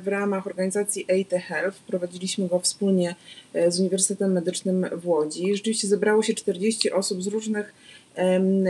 w 0.01 0.07
ramach 0.07 0.47
organizacji 0.47 1.05
AT 1.11 1.41
Health. 1.41 1.77
Prowadziliśmy 1.87 2.47
go 2.47 2.59
wspólnie 2.59 3.15
e, 3.53 3.71
z 3.71 3.79
Uniwersytetem 3.79 4.31
Medycznym 4.31 4.85
w 4.91 5.07
Łodzi. 5.07 5.55
Rzeczywiście 5.55 5.87
zebrało 5.87 6.23
się 6.23 6.33
40 6.33 6.91
osób 6.91 7.23
z 7.23 7.27
różnych 7.27 7.73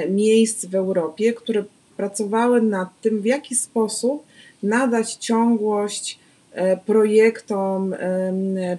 miejsc 0.09 0.65
w 0.65 0.75
Europie, 0.75 1.33
które 1.33 1.63
pracowały 1.97 2.62
nad 2.62 3.01
tym, 3.01 3.21
w 3.21 3.25
jaki 3.25 3.55
sposób 3.55 4.23
nadać 4.63 5.13
ciągłość 5.13 6.19
e, 6.51 6.77
projektom 6.77 7.95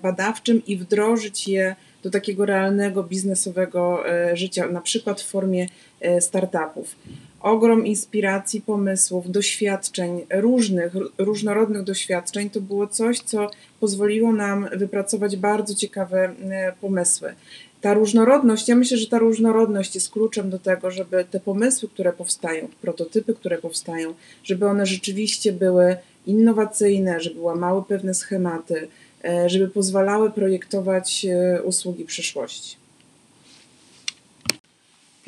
badawczym 0.03 0.63
i 0.67 0.77
wdrożyć 0.77 1.49
je 1.49 1.77
do 2.03 2.11
takiego 2.11 2.47
realnego 2.47 3.03
biznesowego 3.03 4.03
życia, 4.35 4.69
na 4.69 4.81
przykład 4.81 5.21
w 5.21 5.27
formie 5.27 5.67
E, 5.67 5.90
startupów. 6.21 6.97
Ogrom 7.41 7.87
inspiracji, 7.87 8.61
pomysłów, 8.61 9.31
doświadczeń, 9.31 10.27
różnych, 10.31 10.93
różnorodnych 11.19 11.83
doświadczeń 11.83 12.51
to 12.51 12.61
było 12.61 12.87
coś, 12.87 13.21
co 13.21 13.51
pozwoliło 13.81 14.33
nam 14.33 14.69
wypracować 14.73 15.37
bardzo 15.37 15.75
ciekawe 15.75 16.35
e, 16.51 16.73
pomysły. 16.81 17.35
Ta 17.81 17.95
różnorodność, 17.95 18.69
ja 18.69 18.77
myślę, 18.77 18.97
że 18.97 19.07
ta 19.07 19.19
różnorodność 19.19 19.95
jest 19.95 20.11
kluczem 20.11 20.51
do 20.51 20.59
tego, 20.59 20.91
żeby 20.91 21.25
te 21.31 21.41
pomysły, 21.41 21.89
które 21.89 22.13
powstają, 22.13 22.69
prototypy, 22.81 23.35
które 23.35 23.59
powstają, 23.59 24.15
żeby 24.45 24.67
one 24.67 24.87
rzeczywiście 24.87 25.53
były 25.53 25.97
innowacyjne, 26.27 27.21
żeby 27.21 27.41
łamały 27.41 27.83
pewne 27.85 28.15
schematy, 28.15 28.89
e, 29.25 29.49
żeby 29.49 29.69
pozwalały 29.69 30.31
projektować 30.31 31.27
usługi 31.65 32.05
przyszłości. 32.05 32.80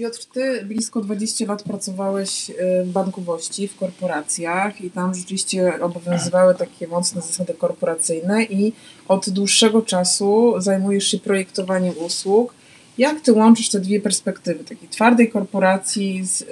Piotr, 0.02 0.24
ty 0.24 0.64
blisko 0.64 1.00
20 1.00 1.46
lat 1.46 1.62
pracowałeś 1.62 2.50
y, 2.50 2.54
w 2.84 2.92
bankowości, 2.92 3.68
w 3.68 3.76
korporacjach 3.76 4.80
i 4.80 4.90
tam 4.90 5.14
rzeczywiście 5.14 5.72
obowiązywały 5.82 6.54
takie 6.54 6.88
mocne 6.88 7.20
zasady 7.20 7.54
korporacyjne 7.54 8.44
i 8.44 8.72
od 9.08 9.30
dłuższego 9.30 9.82
czasu 9.82 10.54
zajmujesz 10.58 11.06
się 11.06 11.18
projektowaniem 11.18 11.94
usług. 11.98 12.54
Jak 12.98 13.20
ty 13.20 13.32
łączysz 13.32 13.68
te 13.68 13.80
dwie 13.80 14.00
perspektywy, 14.00 14.64
takiej 14.64 14.88
twardej 14.88 15.30
korporacji 15.30 16.24
z 16.24 16.40
y, 16.40 16.46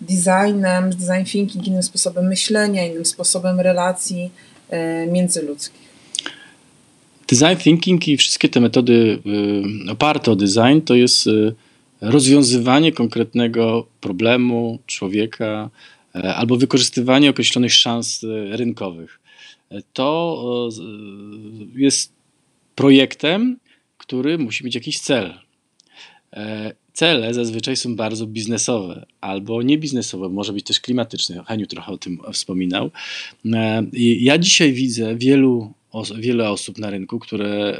designem, 0.00 0.92
z 0.92 0.96
design 0.96 1.24
thinking, 1.24 1.66
innym 1.66 1.82
sposobem 1.82 2.26
myślenia, 2.26 2.86
innym 2.86 3.04
sposobem 3.04 3.60
relacji 3.60 4.30
y, 4.72 5.12
międzyludzkich? 5.12 5.84
Design 7.28 7.56
thinking 7.56 8.08
i 8.08 8.16
wszystkie 8.16 8.48
te 8.48 8.60
metody 8.60 9.18
oparte 9.90 10.30
o 10.30 10.36
design 10.36 10.80
to 10.84 10.94
jest 10.94 11.28
rozwiązywanie 12.04 12.92
konkretnego 12.92 13.86
problemu 14.00 14.78
człowieka 14.86 15.70
e, 16.14 16.34
albo 16.34 16.56
wykorzystywanie 16.56 17.30
określonych 17.30 17.72
szans 17.72 18.24
e, 18.24 18.56
rynkowych. 18.56 19.20
E, 19.70 19.82
to 19.92 20.68
jest 21.74 22.12
projektem, 22.74 23.58
który 23.98 24.38
musi 24.38 24.64
mieć 24.64 24.74
jakiś 24.74 25.00
cel. 25.00 25.34
cele 26.92 27.34
zazwyczaj 27.34 27.76
są 27.76 27.96
bardzo 27.96 28.26
biznesowe 28.26 29.06
albo 29.20 29.62
niebiznesowe, 29.62 30.28
może 30.28 30.52
być 30.52 30.64
też 30.64 30.80
klimatyczne. 30.80 31.44
Heniu 31.46 31.66
trochę 31.66 31.92
o 31.92 31.98
tym 31.98 32.18
wspominał. 32.32 32.90
Ja 33.92 34.38
dzisiaj 34.38 34.72
widzę 34.72 35.16
wielu, 35.16 35.72
wiele 36.18 36.50
osób 36.50 36.78
na 36.78 36.90
rynku, 36.90 37.18
które, 37.18 37.78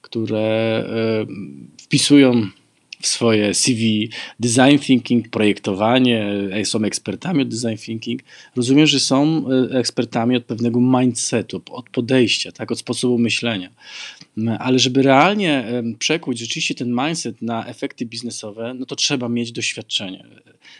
które 0.00 0.84
wpisują 1.82 2.50
w 3.00 3.06
swoje 3.06 3.54
CV 3.54 4.08
design 4.40 4.78
thinking, 4.78 5.28
projektowanie, 5.28 6.26
e, 6.52 6.64
są 6.64 6.84
ekspertami 6.84 7.42
od 7.42 7.48
design 7.48 7.76
thinking. 7.76 8.22
Rozumiem, 8.56 8.86
że 8.86 9.00
są 9.00 9.44
e, 9.72 9.78
ekspertami 9.78 10.36
od 10.36 10.44
pewnego 10.44 10.80
mindsetu, 10.80 11.62
od 11.70 11.90
podejścia, 11.90 12.52
tak, 12.52 12.72
od 12.72 12.78
sposobu 12.78 13.18
myślenia. 13.18 13.70
Ale 14.58 14.78
żeby 14.78 15.02
realnie 15.02 15.82
przekuć 15.98 16.38
rzeczywiście 16.38 16.74
ten 16.74 16.88
mindset 16.94 17.42
na 17.42 17.66
efekty 17.66 18.06
biznesowe, 18.06 18.74
no 18.74 18.86
to 18.86 18.96
trzeba 18.96 19.28
mieć 19.28 19.52
doświadczenie, 19.52 20.24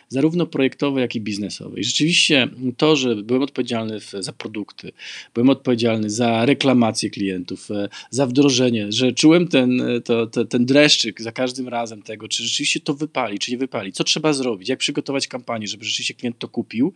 zarówno 0.08 0.46
projektowe, 0.46 1.00
jak 1.00 1.14
i 1.14 1.20
biznesowe. 1.20 1.80
I 1.80 1.84
rzeczywiście 1.84 2.48
to, 2.76 2.96
że 2.96 3.16
byłem 3.16 3.42
odpowiedzialny 3.42 4.00
za 4.20 4.32
produkty, 4.32 4.92
byłem 5.34 5.50
odpowiedzialny 5.50 6.10
za 6.10 6.46
reklamację 6.46 7.10
klientów, 7.10 7.70
e, 7.70 7.88
za 8.10 8.26
wdrożenie, 8.26 8.92
że 8.92 9.12
czułem 9.12 9.48
ten, 9.48 9.82
to, 10.04 10.26
to, 10.26 10.44
ten 10.44 10.66
dreszczyk 10.66 11.22
za 11.22 11.32
każdym 11.32 11.68
razem 11.68 12.02
tego, 12.02 12.28
czy 12.28 12.42
rzeczywiście 12.42 12.80
to 12.80 12.94
wypali, 12.94 13.38
czy 13.38 13.50
nie 13.50 13.58
wypali, 13.58 13.92
co 13.92 14.04
trzeba 14.04 14.32
zrobić, 14.32 14.68
jak 14.68 14.78
przygotować 14.78 15.28
kampanię, 15.28 15.66
żeby 15.66 15.84
rzeczywiście 15.84 16.14
klient 16.14 16.38
to 16.38 16.48
kupił. 16.48 16.92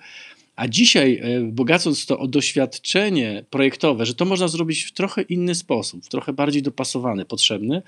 A 0.61 0.69
dzisiaj, 0.69 1.21
e, 1.23 1.41
bogacąc 1.41 2.07
to 2.07 2.19
o 2.19 2.29
doświadczenie 2.29 3.45
projektowe, 3.51 4.07
że 4.07 4.15
to 4.15 4.25
można 4.25 4.49
zrobić 4.49 4.83
w 4.83 4.93
trochę 4.93 5.23
inny 5.23 5.55
sposób, 5.55 6.05
w 6.05 6.09
trochę 6.09 6.33
bardziej 6.33 6.63
dopasowany, 6.63 7.25
potrzebny, 7.25 7.83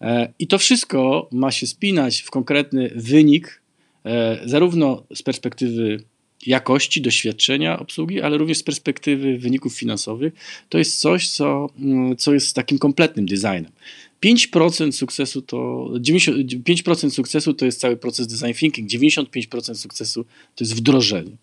e, 0.00 0.32
i 0.38 0.46
to 0.46 0.58
wszystko 0.58 1.28
ma 1.32 1.50
się 1.50 1.66
spinać 1.66 2.20
w 2.20 2.30
konkretny 2.30 2.90
wynik, 2.96 3.62
e, 4.04 4.40
zarówno 4.44 5.02
z 5.14 5.22
perspektywy 5.22 6.04
jakości, 6.46 7.00
doświadczenia 7.00 7.78
obsługi, 7.78 8.20
ale 8.20 8.38
również 8.38 8.58
z 8.58 8.62
perspektywy 8.62 9.38
wyników 9.38 9.74
finansowych, 9.74 10.32
to 10.68 10.78
jest 10.78 11.00
coś, 11.00 11.28
co, 11.28 11.70
mm, 11.78 12.16
co 12.16 12.34
jest 12.34 12.56
takim 12.56 12.78
kompletnym 12.78 13.26
designem. 13.26 13.72
5% 14.20 14.96
sukcesu 14.96 15.42
to 15.42 15.88
95% 16.00 17.14
sukcesu 17.14 17.54
to 17.54 17.64
jest 17.64 17.80
cały 17.80 17.96
proces 17.96 18.26
design 18.26 18.54
thinking, 18.58 18.90
95% 18.90 19.80
sukcesu 19.80 20.24
to 20.54 20.64
jest 20.64 20.76
wdrożenie. 20.76 21.36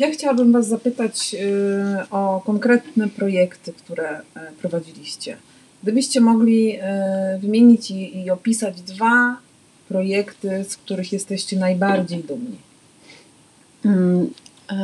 Ja 0.00 0.10
chciałabym 0.10 0.52
Was 0.52 0.68
zapytać 0.68 1.34
y, 1.34 2.10
o 2.10 2.42
konkretne 2.46 3.08
projekty, 3.08 3.72
które 3.72 4.20
y, 4.20 4.22
prowadziliście. 4.60 5.36
Gdybyście 5.82 6.20
mogli 6.20 6.76
y, 6.76 6.80
wymienić 7.38 7.90
i 7.90 8.30
opisać 8.30 8.82
dwa 8.82 9.36
projekty, 9.88 10.64
z 10.68 10.76
których 10.76 11.12
jesteście 11.12 11.58
najbardziej 11.58 12.24
dumni. 12.24 12.56
Mm, 13.84 14.30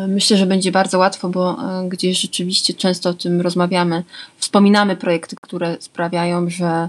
myślę, 0.08 0.36
że 0.36 0.46
będzie 0.46 0.72
bardzo 0.72 0.98
łatwo, 0.98 1.28
bo 1.28 1.56
gdzieś 1.88 2.20
rzeczywiście 2.20 2.74
często 2.74 3.10
o 3.10 3.14
tym 3.14 3.40
rozmawiamy. 3.40 4.04
Wspominamy 4.38 4.96
projekty, 4.96 5.36
które 5.42 5.76
sprawiają, 5.80 6.50
że 6.50 6.88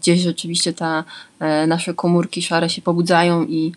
gdzieś 0.00 0.20
rzeczywiście 0.20 0.72
ta, 0.72 1.04
e, 1.40 1.66
nasze 1.66 1.94
komórki 1.94 2.42
szare 2.42 2.70
się 2.70 2.82
pobudzają 2.82 3.44
i 3.44 3.72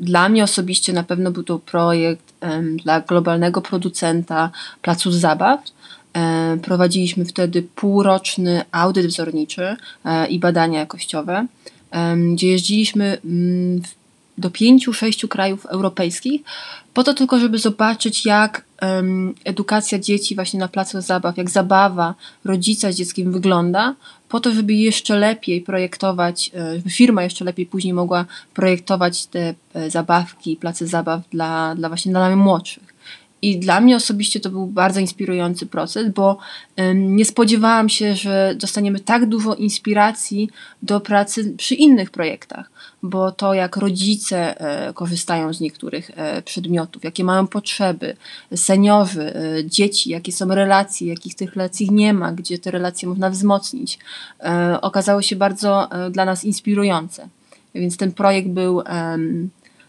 dla 0.00 0.28
mnie 0.28 0.44
osobiście 0.44 0.92
na 0.92 1.02
pewno 1.02 1.30
był 1.30 1.42
to 1.42 1.58
projekt 1.58 2.34
dla 2.84 3.00
globalnego 3.00 3.62
producenta 3.62 4.50
placu 4.82 5.12
zabaw. 5.12 5.60
E, 6.16 6.56
prowadziliśmy 6.62 7.24
wtedy 7.24 7.62
półroczny 7.62 8.62
audyt 8.72 9.06
wzorniczy 9.06 9.76
e, 10.04 10.26
i 10.26 10.38
badania 10.38 10.78
jakościowe, 10.78 11.46
gdzie 12.34 12.48
jeździliśmy 12.48 13.18
mm, 13.24 13.82
do 14.38 14.50
pięciu, 14.50 14.92
sześciu 14.92 15.28
krajów 15.28 15.66
europejskich, 15.66 16.42
po 16.94 17.04
to 17.04 17.14
tylko, 17.14 17.38
żeby 17.38 17.58
zobaczyć, 17.58 18.26
jak 18.26 18.64
um, 18.82 19.34
edukacja 19.44 19.98
dzieci 19.98 20.34
właśnie 20.34 20.60
na 20.60 20.68
placu 20.68 21.00
zabaw, 21.00 21.36
jak 21.36 21.50
zabawa 21.50 22.14
rodzica 22.44 22.92
z 22.92 22.96
dzieckiem 22.96 23.32
wygląda, 23.32 23.94
po 24.28 24.40
to, 24.40 24.54
żeby 24.54 24.74
jeszcze 24.74 25.18
lepiej 25.18 25.60
projektować, 25.60 26.50
e, 26.54 26.76
żeby 26.76 26.90
firma 26.90 27.22
jeszcze 27.22 27.44
lepiej 27.44 27.66
później 27.66 27.94
mogła 27.94 28.24
projektować 28.54 29.26
te 29.26 29.54
e, 29.74 29.90
zabawki, 29.90 30.56
place 30.56 30.86
zabaw 30.86 31.20
dla, 31.30 31.74
dla 31.74 31.88
właśnie 31.88 32.12
dla 32.12 32.36
młodszych. 32.36 32.93
I 33.44 33.58
dla 33.58 33.80
mnie 33.80 33.96
osobiście 33.96 34.40
to 34.40 34.50
był 34.50 34.66
bardzo 34.66 35.00
inspirujący 35.00 35.66
proces, 35.66 36.08
bo 36.12 36.38
nie 36.94 37.24
spodziewałam 37.24 37.88
się, 37.88 38.14
że 38.14 38.54
dostaniemy 38.58 39.00
tak 39.00 39.26
dużo 39.26 39.54
inspiracji 39.54 40.50
do 40.82 41.00
pracy 41.00 41.54
przy 41.56 41.74
innych 41.74 42.10
projektach, 42.10 42.70
bo 43.02 43.32
to 43.32 43.54
jak 43.54 43.76
rodzice 43.76 44.60
e, 44.60 44.92
korzystają 44.92 45.54
z 45.54 45.60
niektórych 45.60 46.10
e, 46.16 46.42
przedmiotów, 46.42 47.04
jakie 47.04 47.24
mają 47.24 47.46
potrzeby, 47.46 48.16
seniorzy, 48.56 49.34
e, 49.34 49.64
dzieci, 49.64 50.10
jakie 50.10 50.32
są 50.32 50.48
relacje, 50.48 51.08
jakich 51.08 51.34
tych 51.34 51.54
relacji 51.54 51.90
nie 51.90 52.12
ma, 52.12 52.32
gdzie 52.32 52.58
te 52.58 52.70
relacje 52.70 53.08
można 53.08 53.30
wzmocnić, 53.30 53.98
okazało 54.80 55.22
się 55.22 55.36
bardzo 55.36 55.88
dla 56.10 56.24
nas 56.24 56.44
inspirujące. 56.44 57.28
Więc 57.74 57.96
ten 57.96 58.12
projekt 58.12 58.48
był 58.48 58.82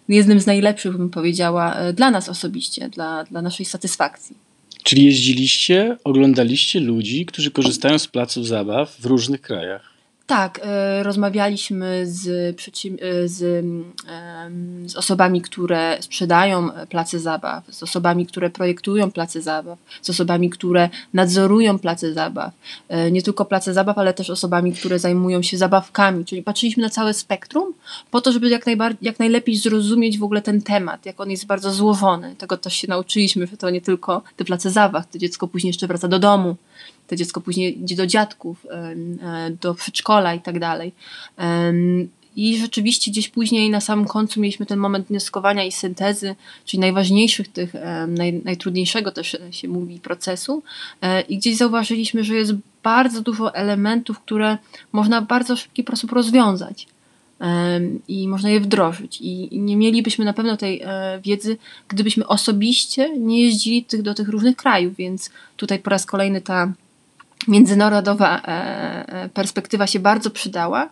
jednym 0.09 0.39
z 0.39 0.45
najlepszych, 0.45 0.97
bym 0.97 1.09
powiedziała, 1.09 1.75
e, 1.75 1.93
dla 1.93 2.11
nas 2.11 2.29
osobiście, 2.29 2.89
dla, 2.89 3.23
dla 3.23 3.41
naszej 3.41 3.65
satysfakcji. 3.65 4.37
Czyli 4.83 5.05
jeździliście, 5.05 5.97
oglądaliście 6.03 6.79
ludzi, 6.79 7.25
którzy 7.25 7.51
korzystają 7.51 7.99
z 7.99 8.07
placów 8.07 8.47
zabaw 8.47 8.95
w 8.99 9.05
różnych 9.05 9.41
krajach? 9.41 9.94
Tak, 10.27 10.59
e, 10.63 11.03
rozmawialiśmy 11.03 12.03
z, 12.05 12.27
e, 13.01 13.27
z, 13.27 13.65
z, 14.85 14.95
osobami, 14.95 15.41
które 15.41 15.97
sprzedają 16.01 16.69
place 16.89 17.19
zabaw, 17.19 17.63
z 17.69 17.83
osobami, 17.83 18.25
które 18.25 18.49
projektują 18.49 19.11
place 19.11 19.41
zabaw, 19.41 19.79
z 20.01 20.09
osobami, 20.09 20.49
które 20.49 20.89
nadzorują 21.13 21.79
place 21.79 22.13
zabaw. 22.13 22.53
E, 22.87 23.11
nie 23.11 23.21
tylko 23.21 23.45
place 23.45 23.73
zabaw, 23.73 23.97
ale 23.97 24.13
też 24.13 24.29
osobami, 24.29 24.73
które 24.73 24.99
zajmują 24.99 25.41
się 25.41 25.57
zabawkami, 25.57 26.25
czyli 26.25 26.43
patrzyliśmy 26.43 26.83
na 26.83 26.89
całe 26.89 27.13
spektrum 27.13 27.73
po 28.11 28.21
to, 28.21 28.31
żeby 28.31 28.49
jak, 28.49 28.65
jak 29.01 29.19
najlepiej 29.19 29.55
zrozumieć 29.55 30.19
w 30.19 30.23
ogóle 30.23 30.41
ten 30.41 30.61
temat, 30.61 31.05
jak 31.05 31.21
on 31.21 31.31
jest 31.31 31.45
bardzo 31.45 31.71
złożony. 31.71 32.35
Tego 32.35 32.57
też 32.57 32.73
się 32.73 32.87
nauczyliśmy, 32.87 33.47
że 33.47 33.57
to 33.57 33.69
nie 33.69 33.81
tylko 33.81 34.21
te 34.35 34.45
place 34.45 34.71
zabaw, 34.71 35.11
to 35.11 35.17
dziecko 35.17 35.47
później 35.47 35.69
jeszcze 35.69 35.87
wraca 35.87 36.07
do 36.07 36.19
domu 36.19 36.55
to 37.07 37.15
dziecko 37.15 37.41
później 37.41 37.81
idzie 37.83 37.95
do 37.95 38.07
dziadków, 38.07 38.65
do 39.61 39.75
przedszkola 39.75 40.33
i 40.33 40.41
tak 40.41 40.59
dalej. 40.59 40.91
I 42.35 42.57
rzeczywiście 42.57 43.11
gdzieś 43.11 43.29
później 43.29 43.69
na 43.69 43.81
samym 43.81 44.05
końcu 44.05 44.41
mieliśmy 44.41 44.65
ten 44.65 44.79
moment 44.79 45.07
wnioskowania 45.07 45.63
i 45.63 45.71
syntezy, 45.71 46.35
czyli 46.65 46.79
najważniejszych 46.79 47.47
tych, 47.47 47.73
naj, 48.07 48.41
najtrudniejszego 48.45 49.11
też 49.11 49.37
się 49.51 49.67
mówi 49.67 49.99
procesu. 49.99 50.63
E, 51.01 51.21
I 51.21 51.37
gdzieś 51.37 51.57
zauważyliśmy, 51.57 52.23
że 52.23 52.35
jest 52.35 52.53
bardzo 52.83 53.21
dużo 53.21 53.55
elementów, 53.55 54.19
które 54.19 54.57
można 54.91 55.21
w 55.21 55.27
bardzo 55.27 55.55
szybki 55.55 55.83
sposób 55.83 56.11
rozwiązać 56.11 56.87
i 58.07 58.27
można 58.27 58.49
je 58.49 58.59
wdrożyć. 58.59 59.21
I 59.21 59.59
nie 59.59 59.77
mielibyśmy 59.77 60.25
na 60.25 60.33
pewno 60.33 60.57
tej 60.57 60.81
e, 60.81 61.19
wiedzy, 61.23 61.57
gdybyśmy 61.87 62.27
osobiście 62.27 63.19
nie 63.19 63.43
jeździli 63.43 63.85
do 63.99 64.13
tych 64.13 64.29
różnych 64.29 64.55
krajów, 64.55 64.95
więc 64.95 65.29
tutaj 65.57 65.79
po 65.79 65.89
raz 65.89 66.05
kolejny 66.05 66.41
ta 66.41 66.73
międzynarodowa 67.47 68.41
e, 68.41 68.47
e, 69.07 69.29
perspektywa 69.29 69.87
się 69.87 69.99
bardzo 69.99 70.31
przydała, 70.31 70.89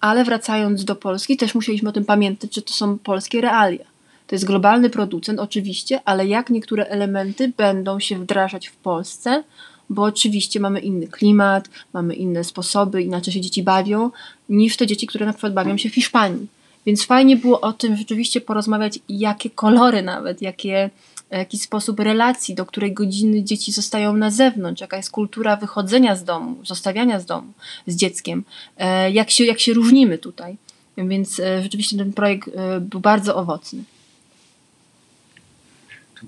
ale 0.00 0.24
wracając 0.24 0.84
do 0.84 0.96
Polski, 0.96 1.36
też 1.36 1.54
musieliśmy 1.54 1.88
o 1.88 1.92
tym 1.92 2.04
pamiętać, 2.04 2.54
że 2.54 2.62
to 2.62 2.72
są 2.72 2.98
polskie 2.98 3.40
realia. 3.40 3.84
To 4.26 4.34
jest 4.34 4.44
globalny 4.44 4.90
producent, 4.90 5.40
oczywiście, 5.40 6.00
ale 6.04 6.26
jak 6.26 6.50
niektóre 6.50 6.86
elementy 6.86 7.52
będą 7.56 8.00
się 8.00 8.18
wdrażać 8.18 8.66
w 8.66 8.76
Polsce, 8.76 9.44
bo 9.90 10.02
oczywiście 10.02 10.60
mamy 10.60 10.80
inny 10.80 11.08
klimat, 11.08 11.68
mamy 11.92 12.14
inne 12.14 12.44
sposoby, 12.44 13.02
inaczej 13.02 13.34
się 13.34 13.40
dzieci 13.40 13.62
bawią, 13.62 14.10
niż 14.48 14.76
te 14.76 14.86
dzieci, 14.86 15.06
które 15.06 15.26
na 15.26 15.32
przykład 15.32 15.54
bawią 15.54 15.76
się 15.76 15.90
w 15.90 15.94
Hiszpanii. 15.94 16.46
Więc 16.86 17.06
fajnie 17.06 17.36
było 17.36 17.60
o 17.60 17.72
tym 17.72 17.96
rzeczywiście 17.96 18.40
porozmawiać, 18.40 18.98
jakie 19.08 19.50
kolory 19.50 20.02
nawet, 20.02 20.42
jakie 20.42 20.90
jakiś 21.30 21.62
sposób 21.62 22.00
relacji, 22.00 22.54
do 22.54 22.66
której 22.66 22.92
godziny 22.92 23.44
dzieci 23.44 23.72
zostają 23.72 24.16
na 24.16 24.30
zewnątrz, 24.30 24.80
jaka 24.80 24.96
jest 24.96 25.10
kultura 25.10 25.56
wychodzenia 25.56 26.16
z 26.16 26.24
domu, 26.24 26.56
zostawiania 26.64 27.20
z 27.20 27.26
domu 27.26 27.52
z 27.86 27.96
dzieckiem, 27.96 28.44
e, 28.76 29.10
jak 29.10 29.30
się, 29.30 29.44
jak 29.44 29.60
się 29.60 29.74
różnimy 29.74 30.18
tutaj. 30.18 30.56
Więc 30.96 31.40
e, 31.40 31.62
rzeczywiście 31.62 31.96
ten 31.96 32.12
projekt 32.12 32.48
e, 32.48 32.80
był 32.80 33.00
bardzo 33.00 33.36
owocny. 33.36 33.84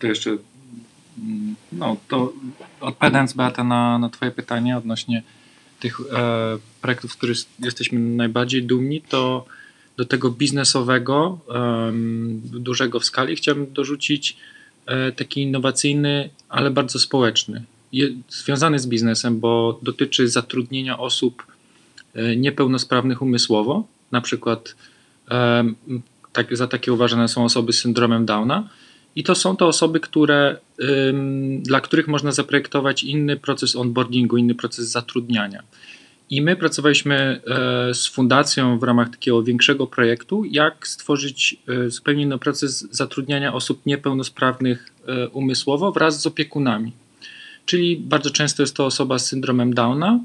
To 0.00 0.06
jeszcze, 0.06 0.30
mm, 1.18 1.56
no 1.72 1.96
to 2.08 2.32
odpowiadając 2.80 3.32
Beata 3.32 3.64
na, 3.64 3.98
na 3.98 4.08
Twoje 4.08 4.30
pytanie 4.30 4.76
odnośnie 4.76 5.22
tych 5.80 6.00
e, 6.00 6.58
projektów, 6.80 7.12
z 7.12 7.16
których 7.16 7.38
jesteśmy 7.58 7.98
najbardziej 7.98 8.62
dumni, 8.62 9.02
to 9.02 9.44
do 9.96 10.04
tego 10.04 10.30
biznesowego, 10.30 11.38
e, 11.54 11.92
dużego 12.60 13.00
w 13.00 13.04
skali 13.04 13.36
chciałbym 13.36 13.72
dorzucić 13.72 14.36
E, 14.36 14.55
taki 15.16 15.42
innowacyjny, 15.42 16.30
ale 16.48 16.70
bardzo 16.70 16.98
społeczny. 16.98 17.64
związany 18.28 18.78
z 18.78 18.86
biznesem, 18.86 19.40
bo 19.40 19.78
dotyczy 19.82 20.28
zatrudnienia 20.28 20.98
osób 20.98 21.46
niepełnosprawnych 22.36 23.22
umysłowo, 23.22 23.86
na 24.12 24.20
przykład 24.20 24.76
tak, 26.32 26.56
za 26.56 26.66
takie 26.66 26.92
uważane 26.92 27.28
są 27.28 27.44
osoby 27.44 27.72
z 27.72 27.78
syndromem 27.78 28.26
Downa. 28.26 28.68
I 29.16 29.24
to 29.24 29.34
są 29.34 29.56
to 29.56 29.66
osoby, 29.66 30.00
które, 30.00 30.56
dla 31.60 31.80
których 31.80 32.08
można 32.08 32.32
zaprojektować 32.32 33.02
inny 33.04 33.36
proces 33.36 33.76
onboardingu, 33.76 34.36
inny 34.36 34.54
proces 34.54 34.88
zatrudniania. 34.88 35.62
I 36.30 36.42
my 36.42 36.56
pracowaliśmy 36.56 37.40
e, 37.90 37.94
z 37.94 38.06
fundacją 38.06 38.78
w 38.78 38.82
ramach 38.82 39.10
takiego 39.10 39.42
większego 39.42 39.86
projektu, 39.86 40.44
jak 40.44 40.86
stworzyć 40.86 41.56
e, 41.68 41.90
zupełnie 41.90 42.22
inny 42.22 42.38
proces 42.38 42.88
zatrudniania 42.90 43.54
osób 43.54 43.86
niepełnosprawnych 43.86 44.92
e, 45.06 45.28
umysłowo 45.28 45.92
wraz 45.92 46.22
z 46.22 46.26
opiekunami. 46.26 46.92
Czyli 47.66 47.96
bardzo 47.96 48.30
często 48.30 48.62
jest 48.62 48.76
to 48.76 48.86
osoba 48.86 49.18
z 49.18 49.26
syndromem 49.26 49.74
Downa, 49.74 50.20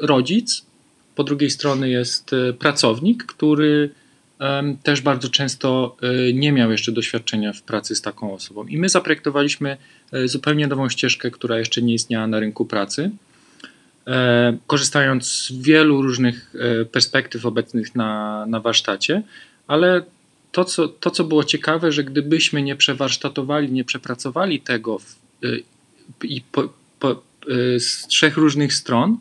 rodzic, 0.00 0.66
po 1.14 1.24
drugiej 1.24 1.50
stronie 1.50 1.88
jest 1.88 2.30
pracownik, 2.58 3.24
który 3.24 3.90
też 4.82 5.00
bardzo 5.00 5.28
często 5.28 5.96
nie 6.34 6.52
miał 6.52 6.72
jeszcze 6.72 6.92
doświadczenia 6.92 7.52
w 7.52 7.62
pracy 7.62 7.94
z 7.94 8.02
taką 8.02 8.34
osobą. 8.34 8.66
I 8.66 8.78
my 8.78 8.88
zaprojektowaliśmy 8.88 9.76
zupełnie 10.24 10.66
nową 10.66 10.88
ścieżkę, 10.88 11.30
która 11.30 11.58
jeszcze 11.58 11.82
nie 11.82 11.94
istniała 11.94 12.26
na 12.26 12.40
rynku 12.40 12.64
pracy 12.64 13.10
korzystając 14.66 15.26
z 15.26 15.52
wielu 15.52 16.02
różnych 16.02 16.54
e, 16.54 16.84
perspektyw 16.84 17.46
obecnych 17.46 17.94
na, 17.94 18.44
na 18.46 18.60
warsztacie, 18.60 19.22
ale 19.66 20.02
to 20.52 20.64
co, 20.64 20.88
to, 20.88 21.10
co 21.10 21.24
było 21.24 21.44
ciekawe, 21.44 21.92
że 21.92 22.04
gdybyśmy 22.04 22.62
nie 22.62 22.76
przewarsztatowali, 22.76 23.72
nie 23.72 23.84
przepracowali 23.84 24.60
tego 24.60 24.98
w, 24.98 25.18
e, 25.44 25.48
i 26.22 26.40
po, 26.40 26.68
po, 26.98 27.22
z 27.78 28.06
trzech 28.06 28.36
różnych 28.36 28.74
stron, 28.74 29.18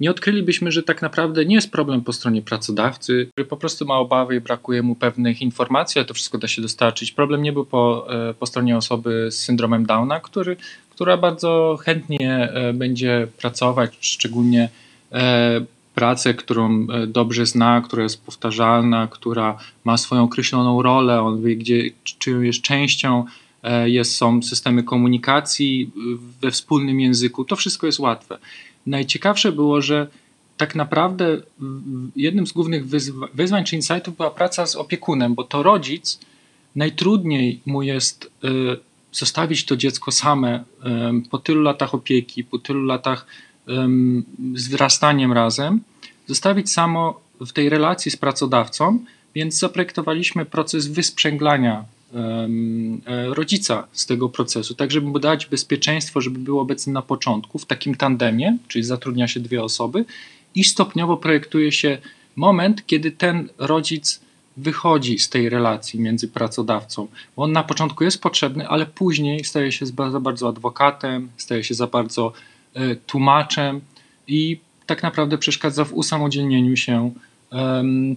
nie 0.00 0.10
odkrylibyśmy, 0.10 0.72
że 0.72 0.82
tak 0.82 1.02
naprawdę 1.02 1.44
nie 1.44 1.54
jest 1.54 1.72
problem 1.72 2.00
po 2.00 2.12
stronie 2.12 2.42
pracodawcy, 2.42 3.28
który 3.32 3.46
po 3.46 3.56
prostu 3.56 3.86
ma 3.86 3.98
obawy 3.98 4.36
i 4.36 4.40
brakuje 4.40 4.82
mu 4.82 4.94
pewnych 4.94 5.42
informacji, 5.42 6.00
a 6.00 6.04
to 6.04 6.14
wszystko 6.14 6.38
da 6.38 6.48
się 6.48 6.62
dostarczyć. 6.62 7.12
Problem 7.12 7.42
nie 7.42 7.52
był 7.52 7.64
po, 7.64 8.08
po 8.38 8.46
stronie 8.46 8.76
osoby 8.76 9.28
z 9.30 9.38
syndromem 9.38 9.86
Downa, 9.86 10.20
który 10.20 10.56
która 10.98 11.16
bardzo 11.16 11.78
chętnie 11.84 12.30
e, 12.30 12.72
będzie 12.72 13.28
pracować, 13.38 13.96
szczególnie 14.00 14.68
e, 15.12 15.60
pracę, 15.94 16.34
którą 16.34 16.86
e, 16.90 17.06
dobrze 17.06 17.46
zna, 17.46 17.80
która 17.80 18.02
jest 18.02 18.22
powtarzalna, 18.22 19.08
która 19.10 19.58
ma 19.84 19.96
swoją 19.96 20.22
określoną 20.22 20.82
rolę, 20.82 21.22
on 21.22 21.42
wie, 21.42 21.56
gdzie, 21.56 21.82
czy 22.18 22.30
jest 22.46 22.62
częścią, 22.62 23.24
jest, 23.84 24.16
są 24.16 24.42
systemy 24.42 24.82
komunikacji 24.82 25.90
we 26.40 26.50
wspólnym 26.50 27.00
języku. 27.00 27.44
To 27.44 27.56
wszystko 27.56 27.86
jest 27.86 27.98
łatwe. 27.98 28.38
Najciekawsze 28.86 29.52
było, 29.52 29.82
że 29.82 30.06
tak 30.56 30.74
naprawdę 30.74 31.40
jednym 32.16 32.46
z 32.46 32.52
głównych 32.52 32.86
wyzwa 32.86 33.26
wyzwań 33.34 33.64
czy 33.64 33.76
insightów 33.76 34.16
była 34.16 34.30
praca 34.30 34.66
z 34.66 34.76
opiekunem, 34.76 35.34
bo 35.34 35.44
to 35.44 35.62
rodzic 35.62 36.20
najtrudniej 36.76 37.60
mu 37.66 37.82
jest 37.82 38.30
zostawić 39.12 39.64
to 39.64 39.76
dziecko 39.76 40.12
same 40.12 40.64
po 41.30 41.38
tylu 41.38 41.62
latach 41.62 41.94
opieki, 41.94 42.44
po 42.44 42.58
tylu 42.58 42.84
latach 42.84 43.26
z 44.54 44.68
wzrastaniem 44.68 45.32
razem, 45.32 45.80
zostawić 46.26 46.72
samo 46.72 47.20
w 47.40 47.52
tej 47.52 47.68
relacji 47.68 48.10
z 48.10 48.16
pracodawcą, 48.16 48.98
więc 49.34 49.58
zaprojektowaliśmy 49.58 50.44
proces 50.44 50.86
wysprzęglania 50.86 51.84
e, 52.14 52.48
rodzica 53.34 53.86
z 53.92 54.06
tego 54.06 54.28
procesu, 54.28 54.74
tak 54.74 54.90
żeby 54.90 55.06
mu 55.06 55.18
dać 55.18 55.46
bezpieczeństwo, 55.46 56.20
żeby 56.20 56.38
był 56.38 56.60
obecny 56.60 56.92
na 56.92 57.02
początku 57.02 57.58
w 57.58 57.66
takim 57.66 57.94
tandemie, 57.94 58.58
czyli 58.68 58.84
zatrudnia 58.84 59.28
się 59.28 59.40
dwie 59.40 59.62
osoby 59.62 60.04
i 60.54 60.64
stopniowo 60.64 61.16
projektuje 61.16 61.72
się 61.72 61.98
moment, 62.36 62.86
kiedy 62.86 63.10
ten 63.10 63.48
rodzic 63.58 64.20
wychodzi 64.58 65.18
z 65.18 65.28
tej 65.28 65.48
relacji 65.48 66.00
między 66.00 66.28
pracodawcą. 66.28 67.08
Bo 67.36 67.42
on 67.42 67.52
na 67.52 67.62
początku 67.62 68.04
jest 68.04 68.22
potrzebny, 68.22 68.68
ale 68.68 68.86
później 68.86 69.44
staje 69.44 69.72
się 69.72 69.86
za 69.86 70.20
bardzo 70.20 70.48
adwokatem, 70.48 71.28
staje 71.36 71.64
się 71.64 71.74
za 71.74 71.86
bardzo 71.86 72.32
e, 72.74 72.96
tłumaczem 72.96 73.80
i 74.26 74.60
tak 74.86 75.02
naprawdę 75.02 75.38
przeszkadza 75.38 75.84
w 75.84 75.92
usamodzielnieniu 75.92 76.76
się 76.76 77.10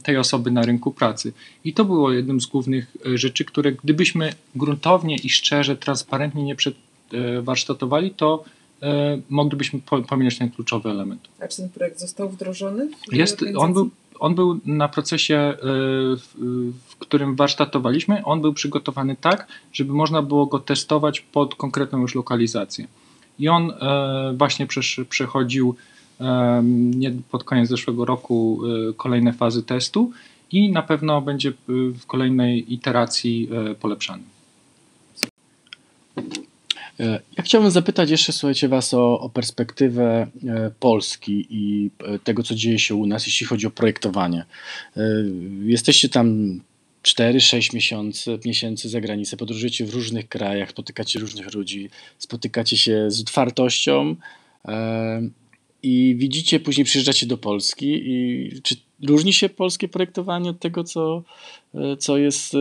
tej 0.03 0.17
osoby 0.17 0.51
na 0.51 0.61
rynku 0.61 0.91
pracy. 0.91 1.33
I 1.65 1.73
to 1.73 1.85
było 1.85 2.11
jednym 2.11 2.41
z 2.41 2.45
głównych 2.45 2.97
e, 3.05 3.17
rzeczy, 3.17 3.45
które 3.45 3.71
gdybyśmy 3.71 4.33
gruntownie 4.55 5.15
i 5.15 5.29
szczerze, 5.29 5.77
transparentnie 5.77 6.43
nie 6.43 6.55
przewarsztatowali, 6.55 8.11
to 8.11 8.43
moglibyśmy 9.29 9.79
pominąć 10.09 10.37
ten 10.37 10.51
kluczowy 10.51 10.89
element. 10.89 11.27
A 11.39 11.47
czy 11.47 11.57
ten 11.57 11.69
projekt 11.69 11.99
został 11.99 12.29
wdrożony? 12.29 12.89
Jest, 13.11 13.43
on 13.57 13.73
był 13.73 13.89
on 14.21 14.35
był 14.35 14.59
na 14.65 14.87
procesie, 14.87 15.35
e, 15.35 15.55
w 16.89 16.95
którym 16.99 17.35
warsztatowaliśmy, 17.35 18.25
on 18.25 18.41
był 18.41 18.53
przygotowany 18.53 19.15
tak, 19.21 19.47
żeby 19.73 19.93
można 19.93 20.21
było 20.21 20.45
go 20.45 20.59
testować 20.59 21.21
pod 21.21 21.55
konkretną 21.55 21.99
już 21.99 22.15
lokalizację. 22.15 22.87
I 23.39 23.49
on 23.49 23.71
e, 23.71 24.33
właśnie 24.37 24.67
przechodził 25.09 25.75
pod 27.31 27.43
koniec 27.43 27.69
zeszłego 27.69 28.05
roku 28.05 28.61
e, 28.89 28.93
kolejne 28.93 29.33
fazy 29.33 29.63
testu 29.63 30.11
i 30.51 30.71
na 30.71 30.81
pewno 30.81 31.21
będzie 31.21 31.53
w 31.67 32.05
kolejnej 32.07 32.73
iteracji 32.73 33.49
polepszany. 33.79 34.23
E, 36.99 37.19
ja 37.37 37.43
chciałbym 37.43 37.71
zapytać 37.71 38.09
jeszcze, 38.09 38.33
słuchajcie, 38.33 38.67
Was 38.67 38.93
o, 38.93 39.19
o, 39.19 39.29
perspektywę 39.29 40.27
e, 40.47 40.71
Polski 40.79 41.47
i 41.49 41.91
e, 42.03 42.19
tego, 42.19 42.43
co 42.43 42.55
dzieje 42.55 42.79
się 42.79 42.95
u 42.95 43.05
nas, 43.05 43.27
jeśli 43.27 43.47
chodzi 43.47 43.67
o 43.67 43.71
projektowanie. 43.71 44.45
Jesteście 45.63 46.09
tam 46.09 46.59
4-6 47.03 47.75
miesięcy, 47.75 48.39
miesięcy 48.45 48.89
za 48.89 49.01
granicę, 49.01 49.37
podróżujecie 49.37 49.85
w 49.85 49.93
różnych 49.93 50.29
krajach, 50.29 50.69
spotykacie 50.69 51.19
różnych 51.19 51.53
ludzi, 51.53 51.89
spotykacie 52.17 52.77
się 52.77 53.11
z 53.11 53.21
otwartością 53.21 54.15
i 55.83 56.15
widzicie, 56.17 56.59
później 56.59 56.85
przyjeżdżacie 56.85 57.25
do 57.25 57.37
Polski 57.37 58.01
i 58.05 58.49
czy 58.63 58.75
różni 59.03 59.33
się 59.33 59.49
polskie 59.49 59.87
projektowanie 59.87 60.49
od 60.49 60.59
tego, 60.59 60.83
co, 60.83 61.23
co 61.99 62.17
jest 62.17 62.53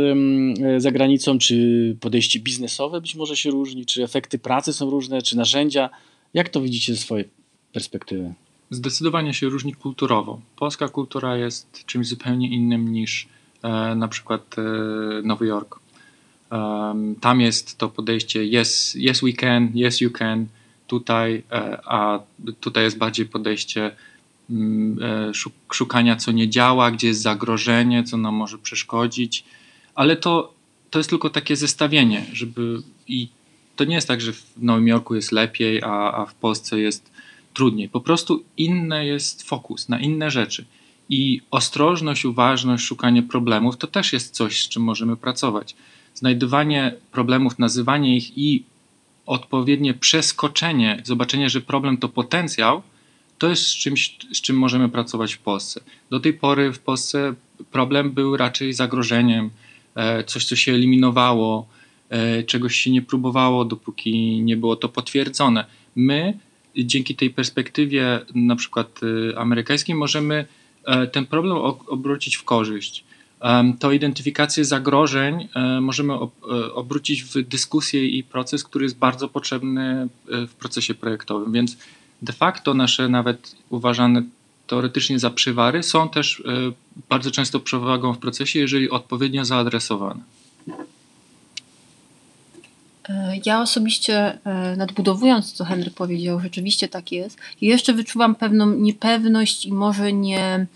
za 0.78 0.90
granicą? 0.90 1.38
Czy 1.38 1.96
podejście 2.00 2.40
biznesowe 2.40 3.00
być 3.00 3.14
może 3.14 3.36
się 3.36 3.50
różni? 3.50 3.86
Czy 3.86 4.04
efekty 4.04 4.38
pracy 4.38 4.72
są 4.72 4.90
różne? 4.90 5.22
Czy 5.22 5.36
narzędzia? 5.36 5.90
Jak 6.34 6.48
to 6.48 6.60
widzicie 6.60 6.94
ze 6.94 7.00
swojej 7.00 7.28
perspektywy? 7.72 8.34
Zdecydowanie 8.70 9.34
się 9.34 9.48
różni 9.48 9.74
kulturowo. 9.74 10.40
Polska 10.56 10.88
kultura 10.88 11.36
jest 11.36 11.84
czymś 11.86 12.08
zupełnie 12.08 12.48
innym 12.48 12.92
niż 12.92 13.28
e, 13.62 13.94
na 13.94 14.08
przykład 14.08 14.56
e, 14.58 14.62
Nowy 15.22 15.46
Jork. 15.46 15.80
Um, 16.52 17.14
tam 17.20 17.40
jest 17.40 17.78
to 17.78 17.88
podejście 17.88 18.60
yes, 18.60 18.94
yes 18.94 19.20
we 19.20 19.32
can, 19.32 19.72
yes 19.74 20.00
you 20.00 20.10
can 20.10 20.46
tutaj, 20.90 21.42
e, 21.52 21.80
a 21.84 22.20
tutaj 22.60 22.84
jest 22.84 22.98
bardziej 22.98 23.26
podejście 23.26 23.90
mm, 24.50 24.98
e, 25.02 25.32
szukania, 25.72 26.16
co 26.16 26.32
nie 26.32 26.48
działa, 26.48 26.90
gdzie 26.90 27.08
jest 27.08 27.22
zagrożenie, 27.22 28.04
co 28.04 28.16
nam 28.16 28.34
może 28.34 28.58
przeszkodzić, 28.58 29.44
ale 29.94 30.16
to, 30.16 30.54
to 30.90 30.98
jest 30.98 31.10
tylko 31.10 31.30
takie 31.30 31.56
zestawienie, 31.56 32.26
żeby 32.32 32.82
i 33.08 33.28
to 33.76 33.84
nie 33.84 33.94
jest 33.94 34.08
tak, 34.08 34.20
że 34.20 34.32
w 34.32 34.42
Nowym 34.56 34.88
Jorku 34.88 35.14
jest 35.14 35.32
lepiej, 35.32 35.82
a, 35.82 36.12
a 36.12 36.26
w 36.26 36.34
Polsce 36.34 36.80
jest 36.80 37.10
trudniej. 37.54 37.88
Po 37.88 38.00
prostu 38.00 38.42
inny 38.56 39.06
jest 39.06 39.42
fokus 39.42 39.88
na 39.88 40.00
inne 40.00 40.30
rzeczy. 40.30 40.64
I 41.08 41.40
ostrożność, 41.50 42.24
uważność, 42.24 42.84
szukanie 42.84 43.22
problemów 43.22 43.76
to 43.76 43.86
też 43.86 44.12
jest 44.12 44.34
coś, 44.34 44.64
z 44.64 44.68
czym 44.68 44.82
możemy 44.82 45.16
pracować. 45.16 45.76
Znajdywanie 46.14 46.94
problemów, 47.12 47.58
nazywanie 47.58 48.16
ich 48.16 48.38
i 48.38 48.64
odpowiednie 49.30 49.94
przeskoczenie, 49.94 51.02
zobaczenie, 51.04 51.50
że 51.50 51.60
problem 51.60 51.96
to 51.96 52.08
potencjał, 52.08 52.82
to 53.38 53.48
jest 53.48 53.62
z 53.62 53.76
czymś, 53.76 54.16
z 54.32 54.40
czym 54.40 54.56
możemy 54.56 54.88
pracować 54.88 55.34
w 55.34 55.38
Polsce. 55.38 55.80
Do 56.10 56.20
tej 56.20 56.34
pory 56.34 56.72
w 56.72 56.78
Polsce 56.78 57.34
problem 57.70 58.10
był 58.10 58.36
raczej 58.36 58.72
zagrożeniem, 58.72 59.50
e, 59.94 60.24
coś, 60.24 60.44
co 60.44 60.56
się 60.56 60.72
eliminowało, 60.72 61.68
e, 62.08 62.42
czegoś 62.42 62.76
się 62.76 62.90
nie 62.90 63.02
próbowało, 63.02 63.64
dopóki 63.64 64.42
nie 64.42 64.56
było 64.56 64.76
to 64.76 64.88
potwierdzone. 64.88 65.64
My 65.96 66.38
dzięki 66.76 67.14
tej 67.14 67.30
perspektywie, 67.30 68.20
na 68.34 68.56
przykład 68.56 69.00
e, 69.02 69.38
amerykańskiej, 69.38 69.94
możemy 69.94 70.46
ten 71.12 71.26
problem 71.26 71.56
obrócić 71.86 72.36
w 72.36 72.44
korzyść 72.44 73.04
to 73.78 73.92
identyfikację 73.92 74.64
zagrożeń 74.64 75.48
e, 75.54 75.80
możemy 75.80 76.14
e, 76.14 76.18
obrócić 76.74 77.24
w 77.24 77.42
dyskusję 77.42 78.06
i 78.06 78.24
proces, 78.24 78.64
który 78.64 78.84
jest 78.84 78.98
bardzo 78.98 79.28
potrzebny 79.28 80.08
e, 80.30 80.46
w 80.46 80.54
procesie 80.54 80.94
projektowym. 80.94 81.52
Więc 81.52 81.76
de 82.22 82.32
facto 82.32 82.74
nasze 82.74 83.08
nawet 83.08 83.56
uważane 83.70 84.22
teoretycznie 84.66 85.18
za 85.18 85.30
przywary 85.30 85.82
są 85.82 86.08
też 86.08 86.42
bardzo 87.08 87.30
często 87.30 87.60
przewagą 87.60 88.12
w 88.12 88.18
procesie, 88.18 88.58
jeżeli 88.58 88.90
odpowiednio 88.90 89.44
zaadresowane. 89.44 90.20
E, 93.10 93.40
ja 93.46 93.60
osobiście 93.62 94.38
e, 94.44 94.76
nadbudowując, 94.76 95.52
co 95.52 95.64
Henryk 95.64 95.94
powiedział, 95.94 96.40
rzeczywiście 96.40 96.88
tak 96.88 97.12
jest. 97.12 97.38
Jeszcze 97.60 97.92
wyczuwam 97.92 98.34
pewną 98.34 98.70
niepewność 98.70 99.66
i 99.66 99.72
może 99.72 100.12
nie 100.12 100.66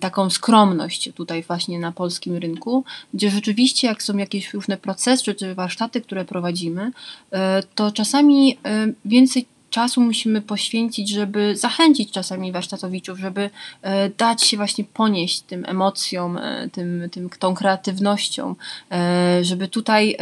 taką 0.00 0.30
skromność 0.30 1.10
tutaj 1.14 1.42
właśnie 1.42 1.78
na 1.78 1.92
polskim 1.92 2.36
rynku, 2.36 2.84
gdzie 3.14 3.30
rzeczywiście 3.30 3.86
jak 3.86 4.02
są 4.02 4.16
jakieś 4.16 4.54
różne 4.54 4.76
procesy 4.76 5.34
czy 5.34 5.54
warsztaty, 5.54 6.00
które 6.00 6.24
prowadzimy, 6.24 6.90
e, 7.32 7.62
to 7.74 7.92
czasami 7.92 8.58
więcej 9.04 9.46
czasu 9.72 10.00
musimy 10.00 10.40
poświęcić, 10.40 11.08
żeby 11.08 11.56
zachęcić 11.56 12.10
czasami 12.10 12.52
warsztatowiczów, 12.52 13.18
żeby 13.18 13.50
e, 13.82 14.10
dać 14.10 14.42
się 14.42 14.56
właśnie 14.56 14.84
ponieść 14.84 15.40
tym 15.40 15.64
emocjom, 15.66 16.38
e, 16.38 16.68
tym, 16.72 17.08
tym, 17.10 17.30
tą 17.38 17.54
kreatywnością, 17.54 18.54
e, 18.90 19.44
żeby 19.44 19.68
tutaj 19.68 20.16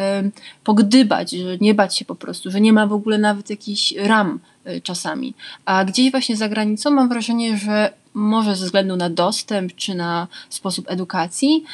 pogdybać, 0.65 1.31
że 1.31 1.59
nie 1.61 1.75
bać 1.75 1.99
się 1.99 2.05
po 2.05 2.15
prostu, 2.15 2.51
że 2.51 2.61
nie 2.61 2.73
ma 2.73 2.87
w 2.87 2.93
ogóle 2.93 3.19
nawet 3.19 3.51
jakichś 3.51 3.95
ram 3.97 4.39
czasami. 4.83 5.35
A 5.65 5.85
gdzieś 5.85 6.11
właśnie 6.11 6.37
za 6.37 6.49
granicą 6.49 6.91
mam 6.91 7.09
wrażenie, 7.09 7.57
że 7.57 7.93
może 8.15 8.57
ze 8.57 8.65
względu 8.65 8.97
na 8.97 9.11
dostęp 9.11 9.75
czy 9.75 9.95
na 9.95 10.27
sposób 10.49 10.91
edukacji, 10.91 11.65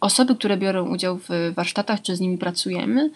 osoby, 0.00 0.34
które 0.34 0.56
biorą 0.56 0.88
udział 0.88 1.18
w 1.18 1.52
warsztatach 1.54 2.02
czy 2.02 2.16
z 2.16 2.20
nimi 2.20 2.38
pracujemy, 2.38 3.10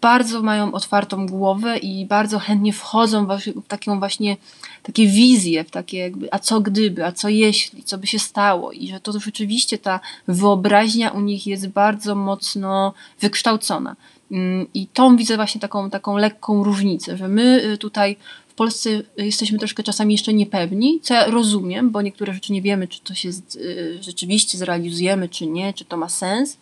bardzo 0.00 0.42
mają 0.42 0.72
otwartą 0.72 1.26
głowę 1.26 1.78
i 1.78 2.06
bardzo 2.06 2.38
chętnie 2.38 2.72
wchodzą 2.72 3.26
w 3.26 3.68
taką 3.68 3.98
właśnie 3.98 4.36
takie 4.82 5.06
wizje, 5.06 5.64
w 5.64 5.70
takie 5.70 5.98
jakby, 5.98 6.28
a 6.34 6.38
co 6.38 6.60
gdyby, 6.60 7.04
a 7.04 7.12
co 7.12 7.28
jeśli, 7.28 7.82
co 7.82 7.98
by 7.98 8.06
się 8.06 8.18
stało 8.18 8.72
i 8.72 8.88
że 8.88 9.00
to 9.00 9.20
rzeczywiście 9.20 9.78
ta 9.78 10.00
wyobraźnia 10.28 11.10
u 11.10 11.20
nich 11.20 11.46
jest 11.46 11.68
bardzo 11.68 12.14
mocno 12.14 12.94
wykształcona. 13.20 13.96
Mm, 14.32 14.66
I 14.74 14.86
tą 14.86 15.16
widzę 15.16 15.36
właśnie 15.36 15.60
taką, 15.60 15.90
taką 15.90 16.16
lekką 16.16 16.64
różnicę, 16.64 17.16
że 17.16 17.28
my 17.28 17.64
y, 17.64 17.78
tutaj 17.78 18.16
Polsce 18.56 19.02
jesteśmy 19.16 19.58
troszkę 19.58 19.82
czasami 19.82 20.14
jeszcze 20.14 20.34
niepewni, 20.34 21.00
co 21.02 21.14
ja 21.14 21.26
rozumiem, 21.26 21.90
bo 21.90 22.02
niektóre 22.02 22.34
rzeczy 22.34 22.52
nie 22.52 22.62
wiemy, 22.62 22.88
czy 22.88 23.00
to 23.00 23.14
się 23.14 23.28
y, 23.56 23.98
rzeczywiście 24.00 24.58
zrealizujemy, 24.58 25.28
czy 25.28 25.46
nie, 25.46 25.74
czy 25.74 25.84
to 25.84 25.96
ma 25.96 26.08
sens. 26.08 26.58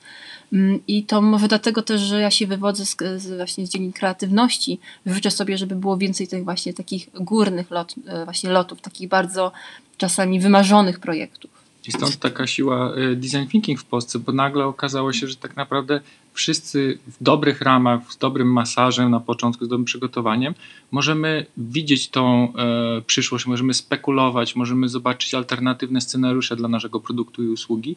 Mm, 0.53 0.81
I 0.89 1.05
to 1.05 1.23
może 1.23 1.49
dlatego 1.49 1.83
też, 1.83 2.01
że 2.01 2.21
ja 2.21 2.31
się 2.31 2.47
wywodzę 2.47 2.87
z, 2.87 2.97
z 3.17 3.37
właśnie 3.37 3.67
z 3.67 3.71
dziedzin 3.71 3.93
kreatywności. 3.93 4.79
Życzę 5.07 5.31
sobie, 5.31 5.59
żeby 5.59 5.75
było 5.77 5.97
więcej 5.97 6.29
tych 6.29 6.45
właśnie 6.45 6.75
takich 6.75 7.09
górnych 7.15 7.71
lot, 7.71 7.95
e, 8.07 8.25
właśnie 8.25 8.51
lotów, 8.51 8.81
takich 8.81 9.09
bardzo 9.09 9.53
czasami 9.97 10.41
wymarzonych 10.41 10.99
projektów. 11.01 11.51
I 11.89 11.93
stąd 11.93 12.17
taka 12.17 12.47
siła 12.47 12.95
e, 12.95 13.17
design 13.17 13.47
thinking 13.51 13.81
w 13.81 13.85
Polsce, 13.85 14.19
bo 14.19 14.33
nagle 14.33 14.65
okazało 14.65 15.13
się, 15.13 15.27
że 15.27 15.37
tak 15.37 15.57
naprawdę 15.57 16.01
wszyscy 16.35 16.99
w 17.07 17.23
dobrych 17.23 17.61
ramach, 17.61 18.13
z 18.13 18.19
dobrym 18.19 18.53
masażem 18.53 19.11
na 19.11 19.21
początku, 19.21 19.65
z 19.65 19.69
dobrym 19.69 19.85
przygotowaniem, 19.85 20.55
możemy 20.91 21.47
widzieć 21.57 22.09
tą 22.09 22.53
e, 22.55 23.03
przyszłość, 23.07 23.47
możemy 23.47 23.75
spekulować, 23.75 24.57
możemy 24.57 24.89
zobaczyć 24.89 25.35
alternatywne 25.35 26.01
scenariusze 26.01 26.57
dla 26.57 26.69
naszego 26.69 27.01
produktu 27.01 27.45
i 27.45 27.49
usługi. 27.49 27.97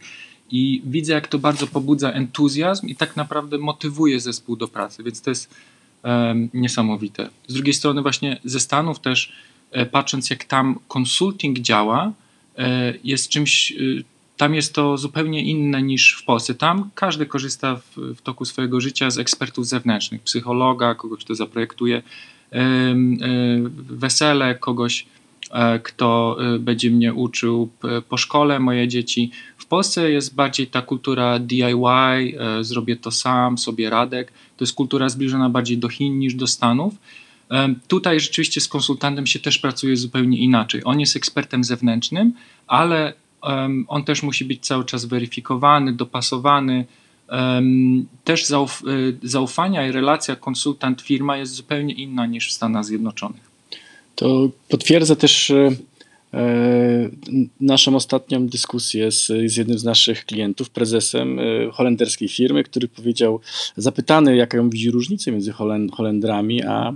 I 0.52 0.82
widzę, 0.86 1.13
jak 1.13 1.28
to 1.28 1.39
bardzo 1.39 1.67
pobudza 1.67 2.12
entuzjazm 2.12 2.88
i 2.88 2.95
tak 2.95 3.15
naprawdę 3.15 3.58
motywuje 3.58 4.19
zespół 4.19 4.56
do 4.56 4.67
pracy, 4.67 5.04
więc 5.04 5.21
to 5.21 5.30
jest 5.30 5.54
e, 6.04 6.36
niesamowite. 6.54 7.30
Z 7.47 7.54
drugiej 7.54 7.73
strony, 7.73 8.02
właśnie 8.02 8.39
ze 8.45 8.60
Stanów 8.60 9.00
też, 9.00 9.34
e, 9.71 9.86
patrząc, 9.86 10.30
jak 10.30 10.43
tam 10.43 10.80
konsulting 10.88 11.60
działa, 11.60 12.12
e, 12.58 12.93
jest 13.04 13.30
czymś 13.30 13.71
e, 13.71 13.76
tam 14.38 14.56
jest 14.56 14.73
to 14.73 14.97
zupełnie 14.97 15.43
inne 15.43 15.84
niż 15.84 16.17
w 16.21 16.26
Polsce. 16.26 16.56
Tam 16.56 16.89
każdy 16.95 17.26
korzysta 17.26 17.76
w, 17.76 17.97
w 17.97 18.21
toku 18.21 18.45
swojego 18.45 18.82
życia 18.82 19.12
z 19.12 19.17
ekspertów 19.17 19.67
zewnętrznych, 19.67 20.21
psychologa, 20.21 20.95
kogoś, 20.95 21.23
kto 21.23 21.36
zaprojektuje 21.36 22.02
wesele, 23.89 24.56
kogoś, 24.56 25.06
e, 25.52 25.80
kto 25.80 26.38
e, 26.39 26.60
będzie 26.60 26.91
mnie 26.91 27.13
uczył 27.13 27.69
po 28.10 28.17
szkole, 28.17 28.60
moje 28.60 28.88
dzieci. 28.88 29.32
W 29.58 29.65
Polsce 29.65 30.12
jest 30.12 30.36
bardziej 30.36 30.67
ta 30.67 30.82
kultura 30.82 31.39
DIY, 31.39 32.39
e, 32.39 32.63
zrobię 32.63 32.95
to 32.95 33.12
sam, 33.12 33.58
sobie 33.58 33.89
radek. 33.89 34.32
To 34.58 34.63
jest 34.63 34.73
kultura 34.73 35.10
zbliżona 35.10 35.50
bardziej 35.50 35.78
do 35.78 35.89
Chin 35.89 36.19
niż 36.19 36.36
do 36.36 36.47
Stanów. 36.47 36.93
Tutaj 37.88 38.19
rzeczywiście 38.19 38.62
z 38.62 38.67
konsultantem 38.67 39.28
się 39.28 39.39
też 39.39 39.58
pracuje 39.58 39.97
zupełnie 39.97 40.38
inaczej. 40.38 40.82
On 40.86 41.00
jest 41.00 41.15
ekspertem 41.15 41.63
zewnętrznym, 41.63 42.34
ale 42.67 43.13
on 43.88 44.04
też 44.04 44.23
musi 44.23 44.45
być 44.45 44.65
cały 44.65 44.86
czas 44.86 45.06
weryfikowany, 45.06 45.93
dopasowany. 45.93 46.86
Też 48.23 48.45
zauf 48.45 48.84
y, 48.88 49.17
zaufania 49.23 49.88
i 49.88 49.91
relacja 49.91 50.36
konsultant-firma 50.36 51.38
jest 51.38 51.54
zupełnie 51.54 51.93
inna 51.93 52.26
niż 52.26 52.50
w 52.50 52.52
Stanach 52.52 52.86
Zjednoczonych. 52.86 53.47
To 54.17 54.50
potwierdza 54.69 55.15
też 55.15 55.52
e, 55.52 55.71
e, 56.34 57.10
naszą 57.62 57.95
ostatnią 57.95 58.47
dyskusję 58.47 59.12
z, 59.12 59.26
z 59.45 59.56
jednym 59.58 59.80
z 59.80 59.84
naszych 59.84 60.26
klientów, 60.26 60.69
prezesem 60.69 61.39
e, 61.39 61.43
holenderskiej 61.71 62.30
firmy, 62.30 62.63
który 62.63 62.88
powiedział, 62.88 63.39
zapytany, 63.78 64.36
jaką 64.36 64.69
widzi 64.69 64.91
różnicę 64.91 65.32
między 65.32 65.54
Holendrami 65.91 66.63
a 66.63 66.93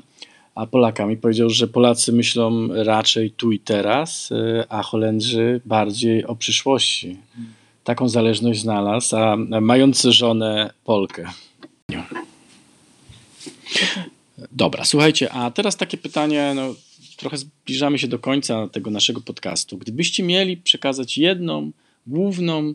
a 0.61 0.65
Polakami. 0.67 1.17
Powiedział, 1.17 1.49
że 1.49 1.67
Polacy 1.67 2.11
myślą 2.11 2.67
raczej 2.83 3.31
tu 3.31 3.51
i 3.51 3.59
teraz, 3.59 4.31
y, 4.31 4.63
a 4.69 4.83
Holendrzy 4.83 5.61
bardziej 5.65 6.25
o 6.25 6.35
przyszłości. 6.35 7.17
Taką 7.83 8.09
zależność 8.09 8.61
znalazł, 8.61 9.15
a 9.15 9.37
mając 9.61 10.01
żonę 10.01 10.73
Polkę. 10.83 11.29
Dobra, 14.51 14.85
słuchajcie, 14.85 15.31
a 15.33 15.51
teraz 15.51 15.77
takie 15.77 15.97
pytanie, 15.97 16.53
no, 16.55 16.75
trochę 17.17 17.37
zbliżamy 17.37 17.99
się 17.99 18.07
do 18.07 18.19
końca 18.19 18.67
tego 18.67 18.91
naszego 18.91 19.21
podcastu. 19.21 19.77
Gdybyście 19.77 20.23
mieli 20.23 20.57
przekazać 20.57 21.17
jedną 21.17 21.71
główną 22.07 22.59
e, 22.69 22.73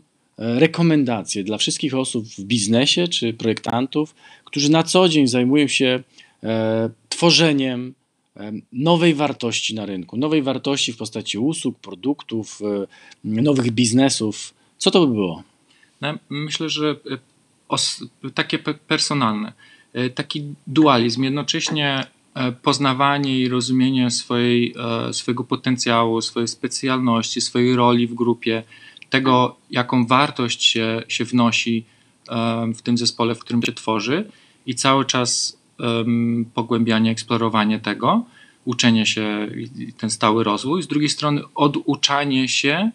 rekomendację 0.59 1.43
dla 1.43 1.57
wszystkich 1.57 1.95
osób 1.95 2.25
w 2.25 2.43
biznesie 2.43 3.07
czy 3.07 3.33
projektantów, 3.33 4.15
którzy 4.45 4.71
na 4.71 4.83
co 4.83 5.09
dzień 5.09 5.27
zajmują 5.27 5.67
się 5.67 6.03
tworzeniem 7.09 7.93
e, 8.37 8.51
nowej 8.71 9.15
wartości 9.15 9.75
na 9.75 9.85
rynku, 9.85 10.17
nowej 10.17 10.43
wartości 10.43 10.93
w 10.93 10.97
postaci 10.97 11.37
usług, 11.37 11.79
produktów, 11.79 12.59
e, 12.61 12.87
nowych 13.23 13.71
biznesów. 13.71 14.53
Co 14.77 14.91
to 14.91 15.07
by 15.07 15.13
było? 15.13 15.43
No, 16.01 16.13
myślę, 16.29 16.69
że 16.69 16.95
takie 18.33 18.59
personalne, 18.59 19.53
taki 20.15 20.53
dualizm, 20.67 21.23
jednocześnie 21.23 22.07
poznawanie 22.61 23.39
i 23.39 23.49
rozumienie 23.49 24.11
swojej, 24.11 24.75
swojego 25.11 25.43
potencjału, 25.43 26.21
swojej 26.21 26.47
specjalności, 26.47 27.41
swojej 27.41 27.75
roli 27.75 28.07
w 28.07 28.13
grupie, 28.13 28.63
tego, 29.09 29.55
jaką 29.71 30.07
wartość 30.07 30.63
się, 30.63 31.03
się 31.07 31.25
wnosi 31.25 31.85
w 32.75 32.81
tym 32.83 32.97
zespole, 32.97 33.35
w 33.35 33.39
którym 33.39 33.63
się 33.63 33.73
tworzy, 33.73 34.31
i 34.65 34.75
cały 34.75 35.05
czas 35.05 35.56
pogłębianie, 36.53 37.11
eksplorowanie 37.11 37.79
tego, 37.79 38.25
uczenie 38.67 39.05
się 39.05 39.47
ten 39.97 40.09
stały 40.09 40.43
rozwój. 40.43 40.83
Z 40.83 40.87
drugiej 40.87 41.09
strony 41.09 41.41
oduczanie 41.55 42.47
się 42.47 42.91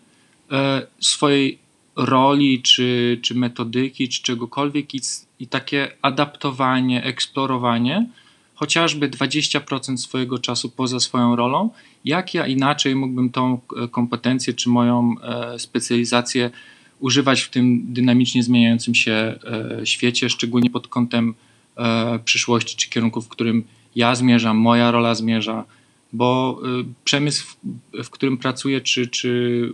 e, 0.51 0.87
swojej 1.01 1.59
roli, 1.97 2.63
czy, 2.63 3.19
czy 3.23 3.35
metodyki, 3.35 4.09
czy 4.09 4.23
czegokolwiek 4.23 4.95
i, 4.95 5.01
i 5.39 5.47
takie 5.47 5.89
adaptowanie, 6.03 7.05
eksplorowanie, 7.05 8.07
chociażby 8.55 9.09
20% 9.09 9.97
swojego 9.97 10.39
czasu 10.39 10.71
poza 10.71 11.01
swoją 11.01 11.37
rolą, 11.37 11.71
jak 12.05 12.35
ja 12.35 12.47
inaczej 12.47 12.95
mógłbym 12.95 13.31
tą 13.31 13.61
e, 13.77 13.89
kompetencję, 13.89 14.55
czy 14.55 14.69
moją 14.69 15.15
e, 15.23 15.59
specjalizację 15.59 16.51
używać 17.01 17.41
w 17.41 17.51
tym 17.51 17.93
dynamicznie 17.93 18.43
zmieniającym 18.43 18.95
się 18.95 19.39
świecie, 19.85 20.31
szczególnie 20.31 20.71
pod 20.71 20.89
kątem 20.89 21.35
przyszłości, 22.25 22.77
czy 22.77 22.91
kierunku, 22.91 23.23
w 23.23 23.29
którym 23.29 23.65
ja 23.97 24.15
zmierzam, 24.15 24.57
moja 24.57 24.91
rola 24.91 25.15
zmierza, 25.15 25.65
bo 26.13 26.61
y, 26.81 26.85
przemysł, 27.05 27.57
w, 28.05 28.11
którym 28.11 28.39
pracuję, 28.39 28.81
czy, 28.81 29.07
czy 29.07 29.73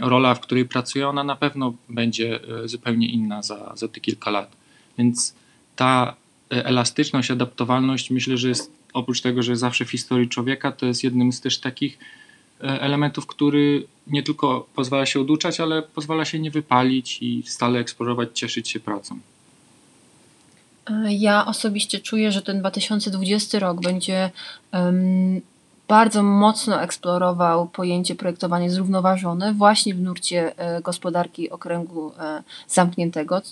rola, 0.00 0.34
w 0.34 0.40
której 0.40 0.64
pracuję, 0.64 1.08
ona 1.08 1.24
na 1.24 1.36
pewno 1.36 1.74
będzie 1.88 2.40
y, 2.64 2.68
zupełnie 2.68 3.08
inna 3.08 3.42
za, 3.42 3.72
za 3.76 3.88
te 3.88 4.00
kilka 4.00 4.30
lat. 4.30 4.56
Więc 4.98 5.34
ta 5.76 6.14
elastyczność, 6.50 7.30
adaptowalność, 7.30 8.10
myślę, 8.10 8.36
że 8.36 8.48
jest 8.48 8.72
oprócz 8.92 9.20
tego, 9.20 9.42
że 9.42 9.56
zawsze 9.56 9.84
w 9.84 9.90
historii 9.90 10.28
człowieka, 10.28 10.72
to 10.72 10.86
jest 10.86 11.04
jednym 11.04 11.32
z 11.32 11.40
też 11.40 11.58
takich 11.58 11.98
elementów, 12.60 13.26
który 13.26 13.86
nie 14.06 14.22
tylko 14.22 14.68
pozwala 14.74 15.06
się 15.06 15.20
oduczać, 15.20 15.60
ale 15.60 15.82
pozwala 15.82 16.24
się 16.24 16.38
nie 16.38 16.50
wypalić 16.50 17.18
i 17.22 17.42
stale 17.46 17.78
eksplorować, 17.78 18.28
cieszyć 18.38 18.68
się 18.68 18.80
pracą. 18.80 19.18
Ja 21.08 21.46
osobiście 21.46 21.98
czuję, 21.98 22.32
że 22.32 22.42
ten 22.42 22.60
2020 22.60 23.58
rok 23.58 23.80
będzie 23.80 24.30
um, 24.72 25.40
bardzo 25.88 26.22
mocno 26.22 26.82
eksplorował 26.82 27.68
pojęcie 27.68 28.14
projektowanie 28.14 28.70
zrównoważone 28.70 29.54
właśnie 29.54 29.94
w 29.94 30.00
nurcie 30.00 30.58
e, 30.58 30.82
gospodarki 30.82 31.50
okręgu 31.50 32.12
e, 32.18 32.42
zamkniętego, 32.68 33.42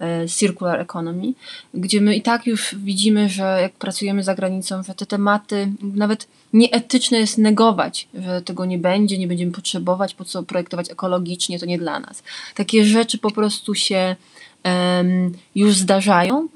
e, 0.00 0.28
circular 0.28 0.80
economy, 0.80 1.32
gdzie 1.74 2.00
my 2.00 2.16
i 2.16 2.22
tak 2.22 2.46
już 2.46 2.74
widzimy, 2.74 3.28
że 3.28 3.58
jak 3.62 3.72
pracujemy 3.72 4.22
za 4.22 4.34
granicą, 4.34 4.82
że 4.82 4.94
te 4.94 5.06
tematy 5.06 5.72
nawet 5.82 6.26
nieetyczne 6.52 7.18
jest 7.18 7.38
negować, 7.38 8.08
że 8.14 8.42
tego 8.42 8.64
nie 8.64 8.78
będzie, 8.78 9.18
nie 9.18 9.28
będziemy 9.28 9.52
potrzebować, 9.52 10.14
po 10.14 10.24
co 10.24 10.42
projektować 10.42 10.90
ekologicznie, 10.90 11.58
to 11.58 11.66
nie 11.66 11.78
dla 11.78 12.00
nas. 12.00 12.22
Takie 12.54 12.84
rzeczy 12.84 13.18
po 13.18 13.30
prostu 13.30 13.74
się 13.74 14.16
już 15.54 15.76
zdarzają 15.76 16.48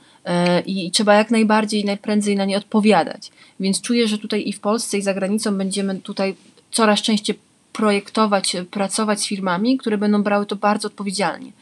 i 0.66 0.90
trzeba 0.90 1.14
jak 1.14 1.30
najbardziej, 1.30 1.84
najprędzej 1.84 2.36
na 2.36 2.44
nie 2.44 2.56
odpowiadać. 2.56 3.30
Więc 3.60 3.80
czuję, 3.80 4.08
że 4.08 4.18
tutaj 4.18 4.48
i 4.48 4.52
w 4.52 4.60
Polsce, 4.60 4.98
i 4.98 5.02
za 5.02 5.14
granicą 5.14 5.58
będziemy 5.58 6.00
tutaj 6.00 6.34
coraz 6.70 7.02
częściej 7.02 7.38
projektować, 7.72 8.56
pracować 8.70 9.20
z 9.20 9.26
firmami, 9.26 9.78
które 9.78 9.98
będą 9.98 10.22
brały 10.22 10.46
to 10.46 10.56
bardzo 10.56 10.88
odpowiedzialnie 10.88 11.52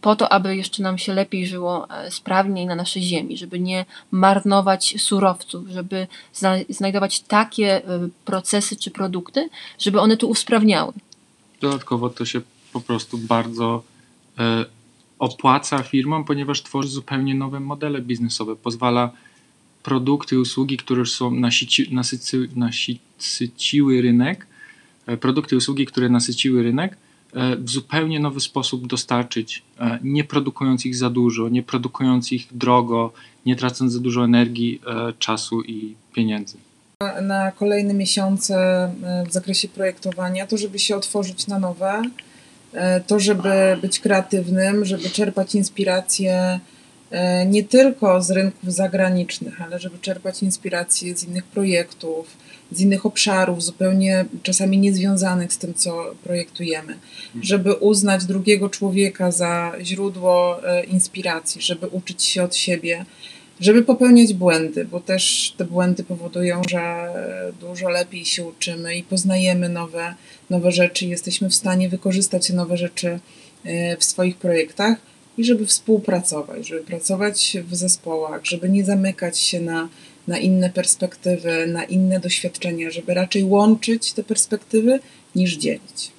po 0.00 0.16
to, 0.16 0.32
aby 0.32 0.56
jeszcze 0.56 0.82
nam 0.82 0.98
się 0.98 1.14
lepiej 1.14 1.46
żyło 1.46 1.88
e, 1.90 2.10
sprawniej 2.10 2.66
na 2.66 2.74
naszej 2.74 3.02
ziemi, 3.02 3.36
żeby 3.36 3.60
nie 3.60 3.84
marnować 4.10 4.94
surowców, 4.98 5.68
żeby 5.68 6.06
znajdować 6.68 7.20
takie 7.20 7.86
e, 7.88 8.08
procesy 8.24 8.76
czy 8.76 8.90
produkty, 8.90 9.48
żeby 9.78 10.00
one 10.00 10.16
tu 10.16 10.28
usprawniały. 10.28 10.92
Dodatkowo 11.60 12.10
to 12.10 12.24
się 12.24 12.40
po 12.72 12.80
prostu 12.80 13.18
bardzo 13.18 13.82
e, 14.38 14.64
opłaca 15.22 15.82
firmom, 15.82 16.24
ponieważ 16.24 16.62
tworzy 16.62 16.88
zupełnie 16.88 17.34
nowe 17.34 17.60
modele 17.60 18.00
biznesowe, 18.00 18.56
pozwala 18.56 19.10
produkty, 19.82 20.40
usługi, 20.40 20.76
które 20.76 21.06
są 21.06 21.30
nasyci, 21.30 21.94
nasycy, 21.94 22.48
nasyciły 22.56 24.02
rynek, 24.02 24.46
produkty, 25.20 25.56
usługi, 25.56 25.86
które 25.86 26.08
nasyciły 26.08 26.62
rynek, 26.62 26.96
E, 27.34 27.56
w 27.56 27.70
zupełnie 27.70 28.20
nowy 28.20 28.40
sposób 28.40 28.86
dostarczyć, 28.86 29.62
e, 29.80 29.98
nie 30.02 30.24
produkując 30.24 30.86
ich 30.86 30.96
za 30.96 31.10
dużo, 31.10 31.48
nie 31.48 31.62
produkując 31.62 32.32
ich 32.32 32.46
drogo, 32.50 33.12
nie 33.46 33.56
tracąc 33.56 33.92
za 33.92 34.00
dużo 34.00 34.24
energii, 34.24 34.80
e, 34.86 35.12
czasu 35.18 35.62
i 35.62 35.94
pieniędzy. 36.14 36.56
Na 37.22 37.52
kolejne 37.52 37.94
miesiące 37.94 38.54
w 39.28 39.32
zakresie 39.32 39.68
projektowania, 39.68 40.46
to 40.46 40.56
żeby 40.58 40.78
się 40.78 40.96
otworzyć 40.96 41.46
na 41.46 41.58
nowe, 41.58 42.02
to 43.06 43.20
żeby 43.20 43.78
być 43.82 44.00
kreatywnym, 44.00 44.84
żeby 44.84 45.10
czerpać 45.10 45.54
inspiracje 45.54 46.60
nie 47.46 47.64
tylko 47.64 48.22
z 48.22 48.30
rynków 48.30 48.74
zagranicznych, 48.74 49.62
ale 49.62 49.78
żeby 49.78 49.98
czerpać 49.98 50.42
inspiracje 50.42 51.16
z 51.16 51.24
innych 51.24 51.44
projektów, 51.44 52.36
z 52.72 52.80
innych 52.80 53.06
obszarów, 53.06 53.62
zupełnie 53.62 54.24
czasami 54.42 54.78
niezwiązanych 54.78 55.52
z 55.52 55.58
tym, 55.58 55.74
co 55.74 56.14
projektujemy, 56.24 56.92
mhm. 56.92 57.44
żeby 57.44 57.74
uznać 57.74 58.24
drugiego 58.24 58.68
człowieka 58.68 59.30
za 59.30 59.72
źródło 59.80 60.64
e, 60.68 60.84
inspiracji, 60.84 61.62
żeby 61.62 61.86
uczyć 61.86 62.24
się 62.24 62.42
od 62.42 62.56
siebie, 62.56 63.04
żeby 63.60 63.82
popełniać 63.82 64.34
błędy, 64.34 64.84
bo 64.84 65.00
też 65.00 65.54
te 65.56 65.64
błędy 65.64 66.04
powodują, 66.04 66.62
że 66.70 67.08
dużo 67.60 67.88
lepiej 67.88 68.24
się 68.24 68.44
uczymy 68.44 68.96
i 68.96 69.02
poznajemy 69.02 69.68
nowe, 69.68 70.14
nowe 70.52 70.72
rzeczy, 70.72 71.06
jesteśmy 71.06 71.48
w 71.48 71.54
stanie 71.54 71.88
wykorzystać 71.88 72.50
nowe 72.50 72.76
rzeczy 72.76 73.18
e, 73.64 73.96
w 73.96 74.04
swoich 74.04 74.36
projektach 74.36 74.98
i 75.38 75.44
żeby 75.44 75.66
współpracować, 75.66 76.68
żeby 76.68 76.82
pracować 76.82 77.56
w 77.64 77.76
zespołach, 77.76 78.44
żeby 78.44 78.68
nie 78.68 78.84
zamykać 78.84 79.38
się 79.38 79.60
na 79.60 79.88
na 80.28 80.38
inne 80.38 80.70
perspektywy, 80.70 81.66
na 81.66 81.84
inne 81.84 82.20
doświadczenia, 82.20 82.90
żeby 82.90 83.14
raczej 83.14 83.44
łączyć 83.44 84.12
te 84.12 84.24
perspektywy 84.24 85.00
niż 85.34 85.56
dzielić. 85.56 86.10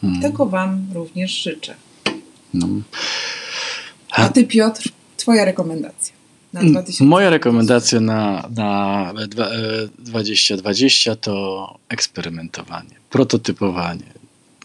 Hmm. 0.00 0.22
Tego 0.22 0.46
Wam 0.46 0.86
również 0.94 1.42
życzę. 1.42 1.74
No. 2.54 2.68
A 4.10 4.28
Ty, 4.28 4.44
Piotr, 4.44 4.88
Twoja 5.16 5.44
rekomendacja. 5.44 6.14
Na 6.52 6.60
2020. 6.60 7.04
Moja 7.04 7.30
rekomendacja 7.30 8.00
na, 8.00 8.48
na 8.56 9.12
2020 9.98 11.16
to 11.16 11.78
eksperymentowanie, 11.88 12.94
prototypowanie, 13.10 14.12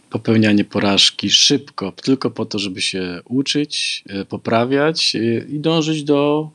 popełnianie 0.10 0.64
porażki 0.64 1.30
szybko, 1.30 1.92
tylko 1.92 2.30
po 2.30 2.46
to, 2.46 2.60
żeby 2.60 2.82
się 2.82 3.22
uczyć, 3.26 4.04
e, 4.10 4.26
poprawiać 4.26 5.16
e, 5.16 5.20
i 5.50 5.60
dążyć 5.60 6.04
do 6.04 6.50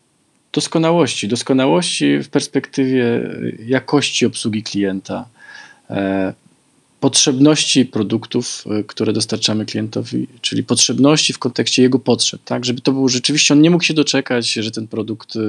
doskonałości. 0.52 1.28
Doskonałości 1.28 2.18
w 2.18 2.28
perspektywie 2.28 3.30
jakości 3.66 4.26
obsługi 4.26 4.62
klienta, 4.62 5.28
e, 5.90 6.34
potrzebności 7.02 7.86
produktów, 7.86 8.64
e, 8.70 8.84
które 8.84 9.12
dostarczamy 9.12 9.66
klientowi, 9.66 10.28
czyli 10.40 10.64
potrzebności 10.64 11.32
w 11.32 11.38
kontekście 11.38 11.82
jego 11.82 11.98
potrzeb, 11.98 12.40
tak, 12.44 12.64
żeby 12.64 12.80
to 12.80 12.92
było 12.92 13.08
rzeczywiście, 13.08 13.54
on 13.54 13.60
nie 13.60 13.70
mógł 13.70 13.84
się 13.84 13.94
doczekać, 13.94 14.52
że 14.52 14.70
ten 14.70 14.86
produkt 14.86 15.36
e, 15.36 15.40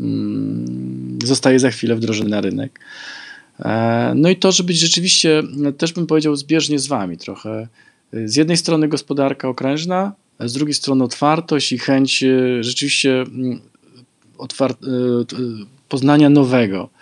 mm, 0.00 1.18
zostaje 1.24 1.58
za 1.58 1.70
chwilę 1.70 1.96
wdrożony 1.96 2.30
na 2.30 2.40
rynek. 2.40 2.80
No 4.14 4.28
i 4.30 4.36
to, 4.36 4.52
żeby 4.52 4.66
być 4.66 4.78
rzeczywiście, 4.78 5.42
też 5.78 5.92
bym 5.92 6.06
powiedział, 6.06 6.36
zbieżnie 6.36 6.78
z 6.78 6.86
wami 6.86 7.18
trochę. 7.18 7.68
Z 8.24 8.36
jednej 8.36 8.56
strony 8.56 8.88
gospodarka 8.88 9.48
okrężna, 9.48 10.12
z 10.40 10.52
drugiej 10.52 10.74
strony 10.74 11.04
otwartość 11.04 11.72
i 11.72 11.78
chęć 11.78 12.24
rzeczywiście 12.60 13.20
mm, 13.20 13.60
e, 14.60 14.74
poznania 15.88 16.30
nowego 16.30 16.88
e, 16.94 16.99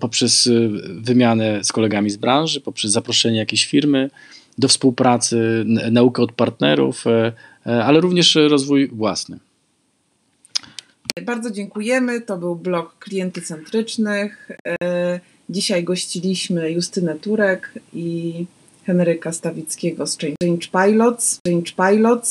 poprzez 0.00 0.46
e, 0.46 0.50
wymianę 1.00 1.64
z 1.64 1.72
kolegami 1.72 2.10
z 2.10 2.16
branży, 2.16 2.60
poprzez 2.60 2.92
zaproszenie 2.92 3.38
jakiejś 3.38 3.66
firmy 3.66 4.10
do 4.58 4.68
współpracy, 4.68 5.64
naukę 5.90 6.22
od 6.22 6.32
partnerów, 6.32 7.04
ale 7.64 8.00
również 8.00 8.34
rozwój 8.34 8.88
własny. 8.88 9.38
Bardzo 11.22 11.50
dziękujemy. 11.50 12.20
To 12.20 12.36
był 12.36 12.56
blog 12.56 12.98
klienty 12.98 13.42
centrycznych. 13.42 14.48
Dzisiaj 15.50 15.84
gościliśmy 15.84 16.72
Justynę 16.72 17.14
Turek 17.14 17.72
i 17.92 18.44
Henryka 18.84 19.32
Stawickiego 19.32 20.06
z 20.06 20.18
Change 20.18 20.68
Pilots, 20.72 21.38
Change 21.48 21.72
Pilots, 21.76 22.30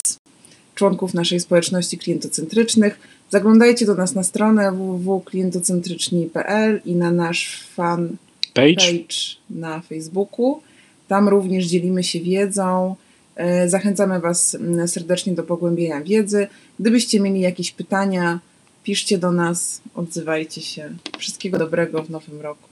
członków 0.75 1.13
naszej 1.13 1.39
społeczności 1.39 1.97
klientocentrycznych. 1.97 2.99
Zaglądajcie 3.29 3.85
do 3.85 3.95
nas 3.95 4.15
na 4.15 4.23
stronę 4.23 4.71
www.klientocentryczni.pl 4.71 6.81
i 6.85 6.95
na 6.95 7.11
nasz 7.11 7.67
fan 7.75 8.17
page. 8.53 8.75
page 8.75 9.15
na 9.49 9.81
Facebooku. 9.81 10.61
Tam 11.07 11.29
również 11.29 11.65
dzielimy 11.65 12.03
się 12.03 12.19
wiedzą. 12.19 12.95
E, 13.35 13.69
zachęcamy 13.69 14.19
Was 14.19 14.55
mm, 14.55 14.87
serdecznie 14.87 15.33
do 15.33 15.43
pogłębienia 15.43 16.01
wiedzy. 16.01 16.47
Gdybyście 16.79 17.19
mieli 17.19 17.39
jakieś 17.39 17.71
pytania, 17.71 18.39
piszcie 18.83 19.17
do 19.17 19.31
nas, 19.31 19.81
odzywajcie 19.95 20.61
się. 20.61 20.93
Wszystkiego 21.17 21.57
dobrego 21.57 22.03
w 22.03 22.09
nowym 22.09 22.41
roku. 22.41 22.69